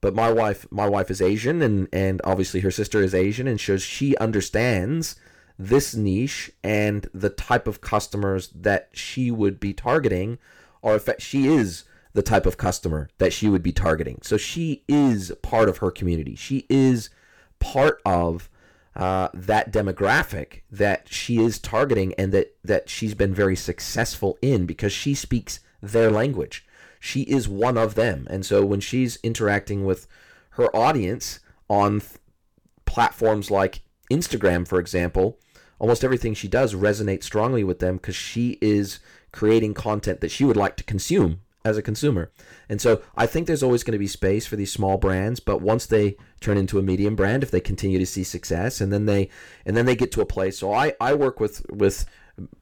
But 0.00 0.14
my 0.14 0.32
wife 0.32 0.66
my 0.72 0.88
wife 0.88 1.10
is 1.10 1.22
Asian 1.22 1.62
and 1.62 1.88
and 1.92 2.20
obviously 2.24 2.60
her 2.60 2.72
sister 2.72 3.00
is 3.00 3.14
Asian 3.14 3.46
and 3.46 3.60
so 3.60 3.76
she 3.76 4.16
understands 4.16 5.14
this 5.56 5.94
niche 5.94 6.50
and 6.64 7.08
the 7.14 7.30
type 7.30 7.68
of 7.68 7.80
customers 7.80 8.48
that 8.48 8.88
she 8.92 9.30
would 9.30 9.60
be 9.60 9.72
targeting 9.72 10.38
or 10.82 10.96
if 10.96 11.08
she 11.20 11.46
is 11.46 11.84
the 12.14 12.22
type 12.22 12.46
of 12.46 12.56
customer 12.56 13.10
that 13.18 13.32
she 13.32 13.48
would 13.48 13.62
be 13.62 13.72
targeting. 13.72 14.20
So 14.22 14.36
she 14.36 14.84
is 14.88 15.32
part 15.42 15.68
of 15.68 15.78
her 15.78 15.90
community. 15.90 16.36
She 16.36 16.64
is 16.70 17.10
part 17.58 18.00
of 18.06 18.48
uh, 18.96 19.28
that 19.34 19.72
demographic 19.72 20.60
that 20.70 21.08
she 21.10 21.38
is 21.38 21.58
targeting 21.58 22.14
and 22.14 22.32
that, 22.32 22.56
that 22.62 22.88
she's 22.88 23.14
been 23.14 23.34
very 23.34 23.56
successful 23.56 24.38
in 24.40 24.64
because 24.64 24.92
she 24.92 25.14
speaks 25.14 25.58
their 25.82 26.10
language. 26.10 26.64
She 27.00 27.22
is 27.22 27.48
one 27.48 27.76
of 27.76 27.96
them. 27.96 28.26
And 28.30 28.46
so 28.46 28.64
when 28.64 28.80
she's 28.80 29.18
interacting 29.24 29.84
with 29.84 30.06
her 30.50 30.74
audience 30.74 31.40
on 31.68 32.00
th- 32.00 32.12
platforms 32.86 33.50
like 33.50 33.82
Instagram, 34.10 34.68
for 34.68 34.78
example, 34.78 35.38
almost 35.80 36.04
everything 36.04 36.32
she 36.32 36.46
does 36.46 36.74
resonates 36.74 37.24
strongly 37.24 37.64
with 37.64 37.80
them 37.80 37.96
because 37.96 38.14
she 38.14 38.56
is 38.60 39.00
creating 39.32 39.74
content 39.74 40.20
that 40.20 40.30
she 40.30 40.44
would 40.44 40.56
like 40.56 40.76
to 40.76 40.84
consume 40.84 41.40
as 41.64 41.78
a 41.78 41.82
consumer. 41.82 42.30
And 42.68 42.80
so 42.80 43.02
I 43.16 43.26
think 43.26 43.46
there's 43.46 43.62
always 43.62 43.82
going 43.82 43.92
to 43.92 43.98
be 43.98 44.06
space 44.06 44.46
for 44.46 44.56
these 44.56 44.72
small 44.72 44.98
brands, 44.98 45.40
but 45.40 45.62
once 45.62 45.86
they 45.86 46.16
turn 46.40 46.58
into 46.58 46.78
a 46.78 46.82
medium 46.82 47.16
brand, 47.16 47.42
if 47.42 47.50
they 47.50 47.60
continue 47.60 47.98
to 47.98 48.06
see 48.06 48.22
success 48.22 48.80
and 48.80 48.92
then 48.92 49.06
they 49.06 49.30
and 49.64 49.76
then 49.76 49.86
they 49.86 49.96
get 49.96 50.12
to 50.12 50.20
a 50.20 50.26
place. 50.26 50.58
So 50.58 50.72
I 50.72 50.92
I 51.00 51.14
work 51.14 51.40
with 51.40 51.64
with 51.70 52.04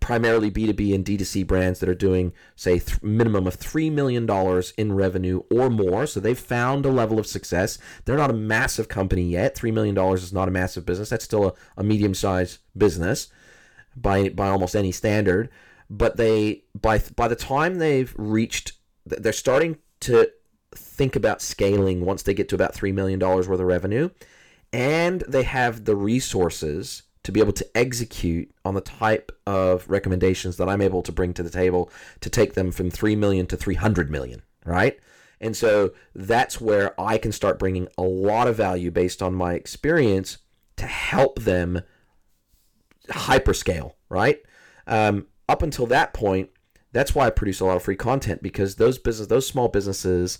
primarily 0.00 0.50
B2B 0.50 0.94
and 0.94 1.04
D2C 1.04 1.46
brands 1.46 1.80
that 1.80 1.88
are 1.88 1.94
doing 1.94 2.34
say 2.54 2.78
th- 2.78 3.02
minimum 3.02 3.46
of 3.46 3.54
3 3.54 3.88
million 3.88 4.26
dollars 4.26 4.72
in 4.76 4.92
revenue 4.92 5.42
or 5.50 5.70
more. 5.70 6.06
So 6.06 6.20
they've 6.20 6.38
found 6.38 6.84
a 6.84 6.90
level 6.90 7.18
of 7.18 7.26
success. 7.26 7.78
They're 8.04 8.16
not 8.16 8.30
a 8.30 8.34
massive 8.34 8.88
company 8.88 9.22
yet. 9.22 9.56
3 9.56 9.72
million 9.72 9.94
dollars 9.94 10.22
is 10.22 10.32
not 10.32 10.46
a 10.46 10.52
massive 10.52 10.86
business. 10.86 11.08
That's 11.08 11.24
still 11.24 11.46
a, 11.46 11.52
a 11.78 11.82
medium-sized 11.82 12.58
business 12.76 13.28
by 13.96 14.28
by 14.28 14.48
almost 14.48 14.76
any 14.76 14.92
standard 14.92 15.50
but 15.90 16.16
they 16.16 16.64
by 16.80 16.98
by 17.14 17.28
the 17.28 17.36
time 17.36 17.76
they've 17.76 18.14
reached 18.16 18.72
they're 19.04 19.32
starting 19.32 19.78
to 20.00 20.30
think 20.74 21.16
about 21.16 21.42
scaling 21.42 22.04
once 22.04 22.22
they 22.22 22.34
get 22.34 22.48
to 22.48 22.54
about 22.54 22.74
$3 22.74 22.92
million 22.94 23.18
worth 23.18 23.48
of 23.48 23.60
revenue 23.60 24.08
and 24.72 25.22
they 25.28 25.42
have 25.42 25.84
the 25.84 25.96
resources 25.96 27.02
to 27.24 27.30
be 27.30 27.40
able 27.40 27.52
to 27.52 27.66
execute 27.76 28.50
on 28.64 28.74
the 28.74 28.80
type 28.80 29.30
of 29.46 29.88
recommendations 29.88 30.56
that 30.56 30.68
I'm 30.68 30.80
able 30.80 31.02
to 31.02 31.12
bring 31.12 31.34
to 31.34 31.42
the 31.42 31.50
table 31.50 31.90
to 32.20 32.30
take 32.30 32.54
them 32.54 32.72
from 32.72 32.90
3 32.90 33.14
million 33.16 33.46
to 33.48 33.56
300 33.56 34.10
million, 34.10 34.42
right? 34.64 34.98
And 35.40 35.56
so 35.56 35.92
that's 36.14 36.60
where 36.60 36.98
I 37.00 37.18
can 37.18 37.32
start 37.32 37.58
bringing 37.58 37.88
a 37.98 38.02
lot 38.02 38.48
of 38.48 38.56
value 38.56 38.90
based 38.90 39.22
on 39.22 39.34
my 39.34 39.54
experience 39.54 40.38
to 40.76 40.86
help 40.86 41.40
them 41.40 41.82
hyperscale, 43.08 43.92
right? 44.08 44.40
Um, 44.86 45.26
up 45.48 45.62
until 45.62 45.86
that 45.86 46.14
point, 46.14 46.50
that's 46.92 47.14
why 47.14 47.26
I 47.26 47.30
produce 47.30 47.60
a 47.60 47.64
lot 47.64 47.76
of 47.76 47.82
free 47.82 47.96
content 47.96 48.42
because 48.42 48.76
those 48.76 48.98
business, 48.98 49.28
those 49.28 49.46
small 49.46 49.68
businesses, 49.68 50.38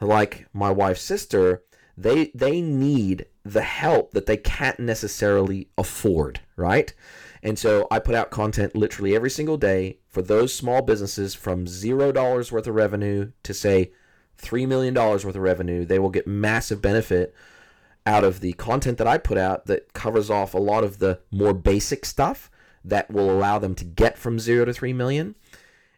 like 0.00 0.46
my 0.52 0.70
wife's 0.70 1.02
sister, 1.02 1.62
they 1.96 2.30
they 2.34 2.60
need 2.60 3.26
the 3.44 3.62
help 3.62 4.12
that 4.12 4.26
they 4.26 4.36
can't 4.36 4.80
necessarily 4.80 5.68
afford, 5.76 6.40
right? 6.56 6.92
And 7.42 7.58
so 7.58 7.86
I 7.90 7.98
put 7.98 8.14
out 8.14 8.30
content 8.30 8.74
literally 8.74 9.14
every 9.14 9.30
single 9.30 9.58
day 9.58 9.98
for 10.08 10.22
those 10.22 10.54
small 10.54 10.80
businesses 10.80 11.34
from 11.34 11.66
zero 11.66 12.10
dollars 12.10 12.50
worth 12.50 12.66
of 12.66 12.74
revenue 12.74 13.32
to 13.42 13.52
say 13.52 13.92
three 14.38 14.66
million 14.66 14.94
dollars 14.94 15.24
worth 15.24 15.36
of 15.36 15.42
revenue. 15.42 15.84
They 15.84 15.98
will 15.98 16.10
get 16.10 16.26
massive 16.26 16.80
benefit 16.80 17.34
out 18.06 18.24
of 18.24 18.40
the 18.40 18.54
content 18.54 18.98
that 18.98 19.06
I 19.06 19.18
put 19.18 19.38
out 19.38 19.66
that 19.66 19.92
covers 19.92 20.30
off 20.30 20.54
a 20.54 20.58
lot 20.58 20.84
of 20.84 20.98
the 20.98 21.20
more 21.30 21.54
basic 21.54 22.04
stuff 22.04 22.50
that 22.84 23.10
will 23.10 23.30
allow 23.30 23.58
them 23.58 23.74
to 23.74 23.84
get 23.84 24.18
from 24.18 24.38
zero 24.38 24.64
to 24.64 24.72
three 24.72 24.92
million. 24.92 25.34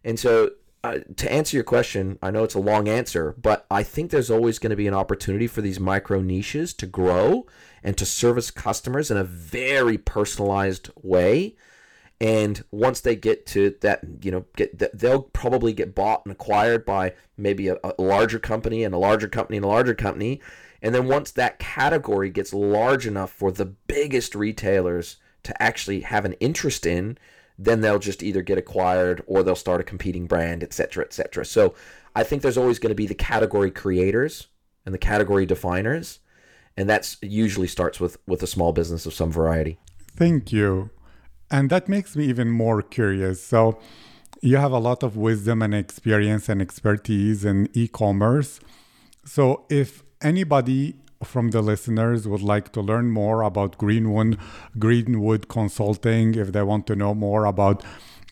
And 0.07 0.21
so, 0.21 0.53
uh, 0.85 1.01
to 1.17 1.33
answer 1.33 1.57
your 1.57 1.65
question, 1.65 2.17
I 2.23 2.31
know 2.31 2.45
it's 2.45 2.55
a 2.55 2.61
long 2.61 2.89
answer, 2.89 3.35
but 3.37 3.67
I 3.69 3.83
think 3.83 4.13
there's 4.13 4.31
always 4.31 4.61
going 4.61 4.71
to 4.71 4.77
be 4.77 4.87
an 4.87 4.95
opportunity 4.95 5.49
for 5.49 5.61
these 5.61 5.81
micro 5.81 6.23
niches 6.23 6.73
to 6.75 6.87
grow 6.87 7.45
and 7.83 7.99
to 7.99 8.07
service 8.07 8.53
customers 8.53 9.11
in 9.11 9.17
a 9.17 9.25
very 9.25 9.99
personalized 9.99 10.91
way. 11.03 11.57
And 12.21 12.63
once 12.71 13.01
they 13.01 13.17
get 13.17 13.47
to 13.47 13.75
that, 13.81 14.03
you 14.23 14.31
know, 14.31 14.45
get 14.55 14.97
they'll 14.97 15.23
probably 15.23 15.73
get 15.73 15.97
bought 15.97 16.25
and 16.25 16.31
acquired 16.31 16.87
by 16.87 17.15
maybe 17.37 17.67
a, 17.67 17.77
a 17.83 18.01
larger 18.01 18.39
company 18.39 18.85
and 18.85 18.95
a 18.95 18.99
larger 18.99 19.27
company 19.27 19.57
and 19.57 19.67
a 19.67 19.69
larger 19.69 19.95
company. 19.95 20.41
And 20.81 20.95
then 20.95 21.09
once 21.09 21.33
that 21.33 21.59
category 21.59 22.31
gets 22.31 22.55
large 22.55 23.09
enough 23.09 23.33
for 23.33 23.51
the 23.51 23.67
biggest 23.67 24.37
retailers 24.37 25.17
to 25.43 25.61
actually 25.61 26.03
have 26.03 26.25
an 26.25 26.35
interest 26.35 26.87
in, 26.87 27.19
then 27.59 27.81
they'll 27.81 27.99
just 27.99 28.23
either 28.23 28.43
get 28.43 28.59
acquired 28.59 29.23
or 29.27 29.43
they'll 29.43 29.55
start 29.55 29.81
a 29.81 29.85
competing 29.85 30.27
brand, 30.27 30.63
etc., 30.63 31.05
etc. 31.05 31.45
So 31.45 31.75
I 32.15 32.23
think 32.23 32.43
there's 32.43 32.59
always 32.59 32.79
going 32.79 32.91
to 32.91 32.97
be 32.97 33.07
the 33.07 33.15
category 33.15 33.71
creators 33.71 34.49
and 34.85 34.95
the 34.95 34.99
category 34.99 35.47
definers, 35.47 36.21
and 36.77 36.89
that's 36.89 37.17
usually 37.23 37.67
starts 37.67 37.99
with 38.01 38.19
with 38.27 38.43
a 38.43 38.47
small 38.47 38.73
business 38.73 39.07
of 39.07 39.15
some 39.15 39.33
variety. 39.33 39.79
Thank 40.17 40.53
you, 40.53 40.91
and 41.51 41.71
that 41.71 41.89
makes 41.89 42.17
me 42.17 42.27
even 42.27 42.51
more 42.51 42.83
curious. 42.83 43.43
So 43.43 43.79
you 44.43 44.59
have 44.59 44.73
a 44.73 44.79
lot 44.79 45.03
of 45.03 45.17
wisdom 45.17 45.63
and 45.63 45.75
experience 45.75 46.49
and 46.49 46.61
expertise 46.61 47.45
in 47.45 47.69
e-commerce. 47.73 48.61
So 49.25 49.65
if 49.71 50.03
anybody 50.21 50.97
from 51.25 51.51
the 51.51 51.63
listeners 51.63 52.29
would 52.29 52.43
like 52.43 52.73
to 52.73 52.81
learn 52.81 53.11
more 53.11 53.43
about 53.43 53.79
Greenwood, 53.79 54.39
Greenwood 54.79 55.49
Consulting, 55.49 56.35
if 56.35 56.53
they 56.53 56.63
want 56.63 56.87
to 56.89 56.97
know 56.97 57.15
more 57.15 57.45
about 57.45 57.83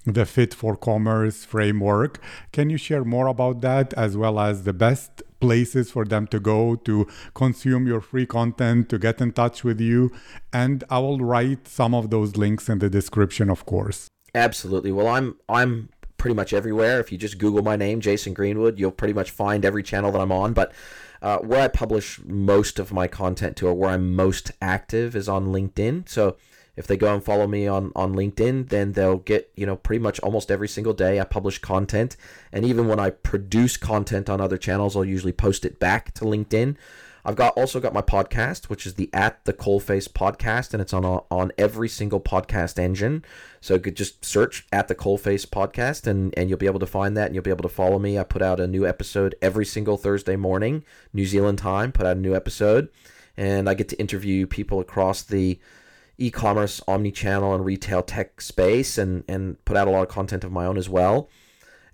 the 0.04 0.26
Fit 0.26 0.52
for 0.52 0.76
Commerce 0.76 1.44
framework, 1.44 2.20
can 2.52 2.68
you 2.68 2.76
share 2.76 3.04
more 3.04 3.26
about 3.26 3.62
that 3.62 3.94
as 3.94 4.16
well 4.16 4.38
as 4.38 4.64
the 4.64 4.72
best 4.72 5.22
places 5.40 5.90
for 5.90 6.04
them 6.04 6.26
to 6.26 6.38
go 6.38 6.76
to 6.76 7.06
consume 7.34 7.86
your 7.86 8.00
free 8.00 8.26
content, 8.26 8.88
to 8.90 8.98
get 8.98 9.20
in 9.20 9.32
touch 9.32 9.64
with 9.64 9.80
you? 9.80 10.12
And 10.52 10.84
I 10.90 10.98
will 10.98 11.18
write 11.18 11.66
some 11.68 11.94
of 11.94 12.10
those 12.10 12.36
links 12.36 12.68
in 12.68 12.78
the 12.80 12.90
description, 12.90 13.48
of 13.48 13.64
course. 13.64 14.08
Absolutely. 14.34 14.92
Well, 14.92 15.08
I'm 15.08 15.36
I'm 15.48 15.88
pretty 16.18 16.34
much 16.34 16.52
everywhere. 16.52 17.00
If 17.00 17.12
you 17.12 17.18
just 17.18 17.38
Google 17.38 17.62
my 17.62 17.76
name, 17.76 18.00
Jason 18.00 18.34
Greenwood, 18.34 18.78
you'll 18.78 18.90
pretty 18.90 19.14
much 19.14 19.30
find 19.30 19.64
every 19.64 19.82
channel 19.82 20.10
that 20.12 20.20
I'm 20.20 20.32
on. 20.32 20.52
But 20.52 20.72
uh, 21.24 21.38
where 21.38 21.62
I 21.62 21.68
publish 21.68 22.20
most 22.22 22.78
of 22.78 22.92
my 22.92 23.08
content 23.08 23.56
to, 23.56 23.66
or 23.68 23.74
where 23.74 23.90
I'm 23.90 24.14
most 24.14 24.52
active, 24.60 25.16
is 25.16 25.26
on 25.26 25.46
LinkedIn. 25.46 26.06
So 26.06 26.36
if 26.76 26.86
they 26.86 26.98
go 26.98 27.14
and 27.14 27.24
follow 27.24 27.46
me 27.46 27.66
on, 27.66 27.92
on 27.96 28.14
LinkedIn, 28.14 28.68
then 28.68 28.92
they'll 28.92 29.16
get, 29.16 29.50
you 29.56 29.64
know, 29.64 29.76
pretty 29.76 30.02
much 30.02 30.20
almost 30.20 30.50
every 30.50 30.68
single 30.68 30.92
day 30.92 31.18
I 31.18 31.24
publish 31.24 31.58
content. 31.60 32.18
And 32.52 32.62
even 32.66 32.88
when 32.88 33.00
I 33.00 33.08
produce 33.08 33.78
content 33.78 34.28
on 34.28 34.42
other 34.42 34.58
channels, 34.58 34.94
I'll 34.94 35.04
usually 35.04 35.32
post 35.32 35.64
it 35.64 35.80
back 35.80 36.12
to 36.14 36.26
LinkedIn. 36.26 36.76
I've 37.24 37.36
got 37.36 37.56
also 37.56 37.80
got 37.80 37.94
my 37.94 38.02
podcast, 38.02 38.66
which 38.66 38.86
is 38.86 38.94
the 38.94 39.08
At 39.14 39.44
the 39.46 39.54
Coalface 39.54 40.08
podcast, 40.08 40.74
and 40.74 40.82
it's 40.82 40.92
on 40.92 41.04
on 41.04 41.52
every 41.56 41.88
single 41.88 42.20
podcast 42.20 42.78
engine. 42.78 43.24
So 43.62 43.74
you 43.74 43.80
could 43.80 43.96
just 43.96 44.24
search 44.24 44.66
At 44.70 44.88
the 44.88 44.94
Coalface 44.94 45.46
podcast, 45.46 46.06
and 46.06 46.34
and 46.36 46.50
you'll 46.50 46.58
be 46.58 46.66
able 46.66 46.80
to 46.80 46.86
find 46.86 47.16
that, 47.16 47.26
and 47.26 47.34
you'll 47.34 47.42
be 47.42 47.50
able 47.50 47.62
to 47.62 47.68
follow 47.68 47.98
me. 47.98 48.18
I 48.18 48.24
put 48.24 48.42
out 48.42 48.60
a 48.60 48.66
new 48.66 48.86
episode 48.86 49.34
every 49.40 49.64
single 49.64 49.96
Thursday 49.96 50.36
morning, 50.36 50.84
New 51.14 51.24
Zealand 51.24 51.58
time. 51.58 51.92
Put 51.92 52.04
out 52.04 52.18
a 52.18 52.20
new 52.20 52.34
episode, 52.34 52.88
and 53.38 53.70
I 53.70 53.74
get 53.74 53.88
to 53.88 53.98
interview 53.98 54.46
people 54.46 54.80
across 54.80 55.22
the 55.22 55.58
e-commerce, 56.18 56.80
omni-channel, 56.86 57.54
and 57.54 57.64
retail 57.64 58.02
tech 58.02 58.42
space, 58.42 58.98
and 58.98 59.24
and 59.26 59.64
put 59.64 59.78
out 59.78 59.88
a 59.88 59.90
lot 59.90 60.02
of 60.02 60.08
content 60.08 60.44
of 60.44 60.52
my 60.52 60.66
own 60.66 60.76
as 60.76 60.90
well. 60.90 61.30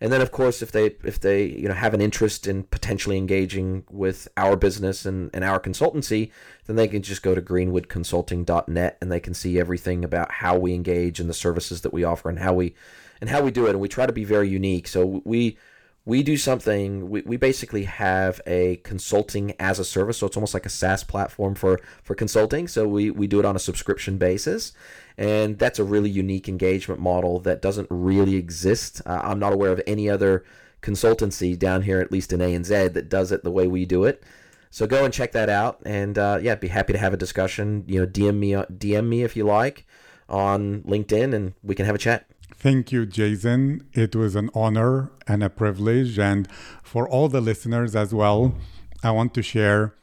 And 0.00 0.10
then, 0.10 0.22
of 0.22 0.32
course, 0.32 0.62
if 0.62 0.72
they 0.72 0.96
if 1.04 1.20
they 1.20 1.44
you 1.44 1.68
know 1.68 1.74
have 1.74 1.92
an 1.92 2.00
interest 2.00 2.46
in 2.46 2.64
potentially 2.64 3.18
engaging 3.18 3.84
with 3.90 4.28
our 4.36 4.56
business 4.56 5.04
and, 5.04 5.30
and 5.34 5.44
our 5.44 5.60
consultancy, 5.60 6.30
then 6.66 6.76
they 6.76 6.88
can 6.88 7.02
just 7.02 7.22
go 7.22 7.34
to 7.34 7.42
greenwoodconsulting.net 7.42 8.98
and 9.00 9.12
they 9.12 9.20
can 9.20 9.34
see 9.34 9.60
everything 9.60 10.04
about 10.04 10.32
how 10.32 10.56
we 10.56 10.72
engage 10.72 11.20
and 11.20 11.28
the 11.28 11.34
services 11.34 11.82
that 11.82 11.92
we 11.92 12.02
offer 12.02 12.30
and 12.30 12.38
how 12.38 12.54
we 12.54 12.74
and 13.20 13.28
how 13.28 13.42
we 13.42 13.50
do 13.50 13.66
it. 13.66 13.70
And 13.70 13.80
we 13.80 13.88
try 13.88 14.06
to 14.06 14.12
be 14.12 14.24
very 14.24 14.48
unique. 14.48 14.88
So 14.88 15.20
we 15.24 15.58
we 16.06 16.22
do 16.22 16.36
something 16.36 17.10
we, 17.10 17.20
we 17.22 17.36
basically 17.36 17.84
have 17.84 18.40
a 18.46 18.76
consulting 18.76 19.54
as 19.60 19.78
a 19.78 19.84
service 19.84 20.18
so 20.18 20.26
it's 20.26 20.36
almost 20.36 20.54
like 20.54 20.66
a 20.66 20.70
saas 20.70 21.04
platform 21.04 21.54
for 21.54 21.78
for 22.02 22.14
consulting 22.14 22.66
so 22.66 22.88
we, 22.88 23.10
we 23.10 23.26
do 23.26 23.38
it 23.38 23.44
on 23.44 23.54
a 23.54 23.58
subscription 23.58 24.16
basis 24.16 24.72
and 25.20 25.58
that's 25.58 25.78
a 25.78 25.84
really 25.84 26.08
unique 26.08 26.48
engagement 26.48 26.98
model 26.98 27.38
that 27.40 27.60
doesn't 27.60 27.86
really 27.90 28.34
exist. 28.36 29.02
Uh, 29.04 29.20
i'm 29.22 29.38
not 29.38 29.52
aware 29.52 29.70
of 29.70 29.80
any 29.86 30.08
other 30.08 30.44
consultancy 30.82 31.56
down 31.56 31.82
here 31.82 32.00
at 32.00 32.10
least 32.10 32.32
in 32.32 32.40
anz 32.40 32.68
that 32.68 33.08
does 33.10 33.30
it 33.30 33.44
the 33.44 33.50
way 33.50 33.68
we 33.68 33.84
do 33.84 34.04
it. 34.04 34.22
So 34.70 34.86
go 34.86 35.04
and 35.04 35.12
check 35.12 35.32
that 35.32 35.50
out. 35.50 35.80
And 35.84 36.16
uh, 36.16 36.38
yeah 36.40 36.54
be 36.54 36.68
happy 36.68 36.94
to 36.94 36.98
have 36.98 37.12
a 37.12 37.18
discussion. 37.18 37.84
You 37.86 38.00
know 38.00 38.06
dm 38.06 38.38
me 38.38 38.52
dm 38.52 39.06
me 39.06 39.22
if 39.22 39.36
you 39.36 39.44
like 39.44 39.86
on 40.28 40.82
linkedin 40.82 41.34
and 41.34 41.52
we 41.62 41.74
can 41.74 41.84
have 41.86 41.94
a 41.94 41.98
chat. 41.98 42.26
Thank 42.54 42.92
you, 42.92 43.06
Jason. 43.06 43.86
It 43.92 44.14
was 44.14 44.36
an 44.36 44.50
honor 44.54 45.10
and 45.26 45.42
a 45.42 45.48
privilege. 45.48 46.18
And 46.18 46.46
for 46.82 47.08
all 47.08 47.28
the 47.28 47.40
listeners 47.40 47.96
as 47.96 48.12
well, 48.12 48.54
I 49.02 49.10
want 49.12 49.32
to 49.34 49.42
share 49.42 49.94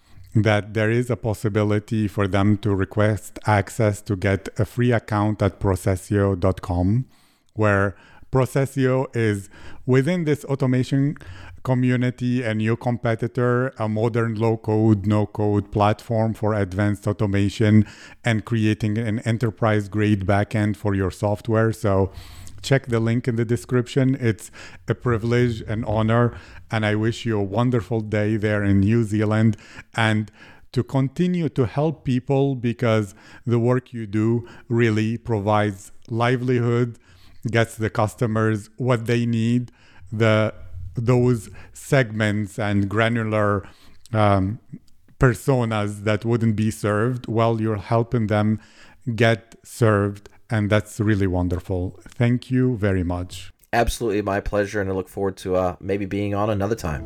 that 0.44 0.74
there 0.74 0.92
is 0.92 1.10
a 1.10 1.16
possibility 1.16 2.08
for 2.08 2.28
them 2.28 2.58
to 2.60 2.76
request 2.76 3.40
access 3.46 4.02
to 4.02 4.16
get 4.16 4.50
a 4.58 4.66
free 4.66 4.92
account 4.92 5.42
at 5.42 5.60
procesio.com, 5.60 7.06
where 7.54 7.96
Procesio 8.32 9.08
is 9.16 9.50
within 9.86 10.26
this 10.26 10.44
automation 10.46 11.16
community 11.64 12.44
a 12.44 12.54
new 12.54 12.76
competitor, 12.76 13.74
a 13.78 13.88
modern 13.90 14.36
low 14.36 14.58
code, 14.58 15.06
no 15.06 15.26
code 15.26 15.72
platform 15.72 16.34
for 16.34 16.54
advanced 16.54 17.08
automation 17.08 17.86
and 18.24 18.46
creating 18.46 18.98
an 18.98 19.20
enterprise 19.20 19.90
grade 19.90 20.26
backend 20.26 20.76
for 20.76 20.94
your 20.94 21.12
software. 21.12 21.72
So 21.72 22.12
check 22.62 22.88
the 22.88 23.00
link 23.00 23.28
in 23.28 23.36
the 23.36 23.46
description. 23.46 24.18
It's 24.20 24.52
a 24.88 24.96
privilege 24.96 25.62
and 25.62 25.86
honor. 25.86 26.38
And 26.72 26.86
I 26.86 26.96
wish 26.96 27.26
you 27.26 27.40
a 27.40 27.44
wonderful 27.44 28.02
day 28.02 28.38
there 28.38 28.64
in 28.64 28.82
New 28.82 29.04
Zealand 29.04 29.58
and 29.96 30.32
to 30.74 30.84
continue 30.84 31.50
to 31.50 31.66
help 31.66 32.04
people 32.04 32.56
because 32.56 33.16
the 33.46 33.58
work 33.58 33.94
you 33.94 34.06
do 34.06 34.48
really 34.68 35.18
provides 35.18 35.92
livelihood 36.10 37.00
gets 37.50 37.76
the 37.76 37.90
customers 37.90 38.70
what 38.78 39.06
they 39.06 39.26
need 39.26 39.72
the 40.12 40.54
those 40.96 41.50
segments 41.74 42.60
and 42.60 42.90
granular 42.90 43.68
um, 44.14 44.60
personas 45.20 46.04
that 46.04 46.26
wouldn't 46.26 46.56
be 46.56 46.70
served 46.70 47.28
well 47.28 47.62
you're 47.62 47.78
helping 47.78 48.28
them 48.28 48.60
get 49.16 49.56
served 49.64 50.30
and 50.50 50.70
that's 50.70 51.00
really 51.00 51.28
wonderful. 51.28 52.00
Thank 52.02 52.52
you 52.52 52.78
very 52.78 53.04
much. 53.04 53.54
Absolutely 53.74 54.22
my 54.22 54.40
pleasure 54.40 54.80
and 54.80 54.90
i 54.90 54.94
look 54.94 55.10
forward 55.10 55.36
to 55.38 55.56
uh, 55.56 55.76
maybe 55.82 56.06
being 56.06 56.34
on 56.34 56.50
another 56.50 56.76
time 56.76 57.04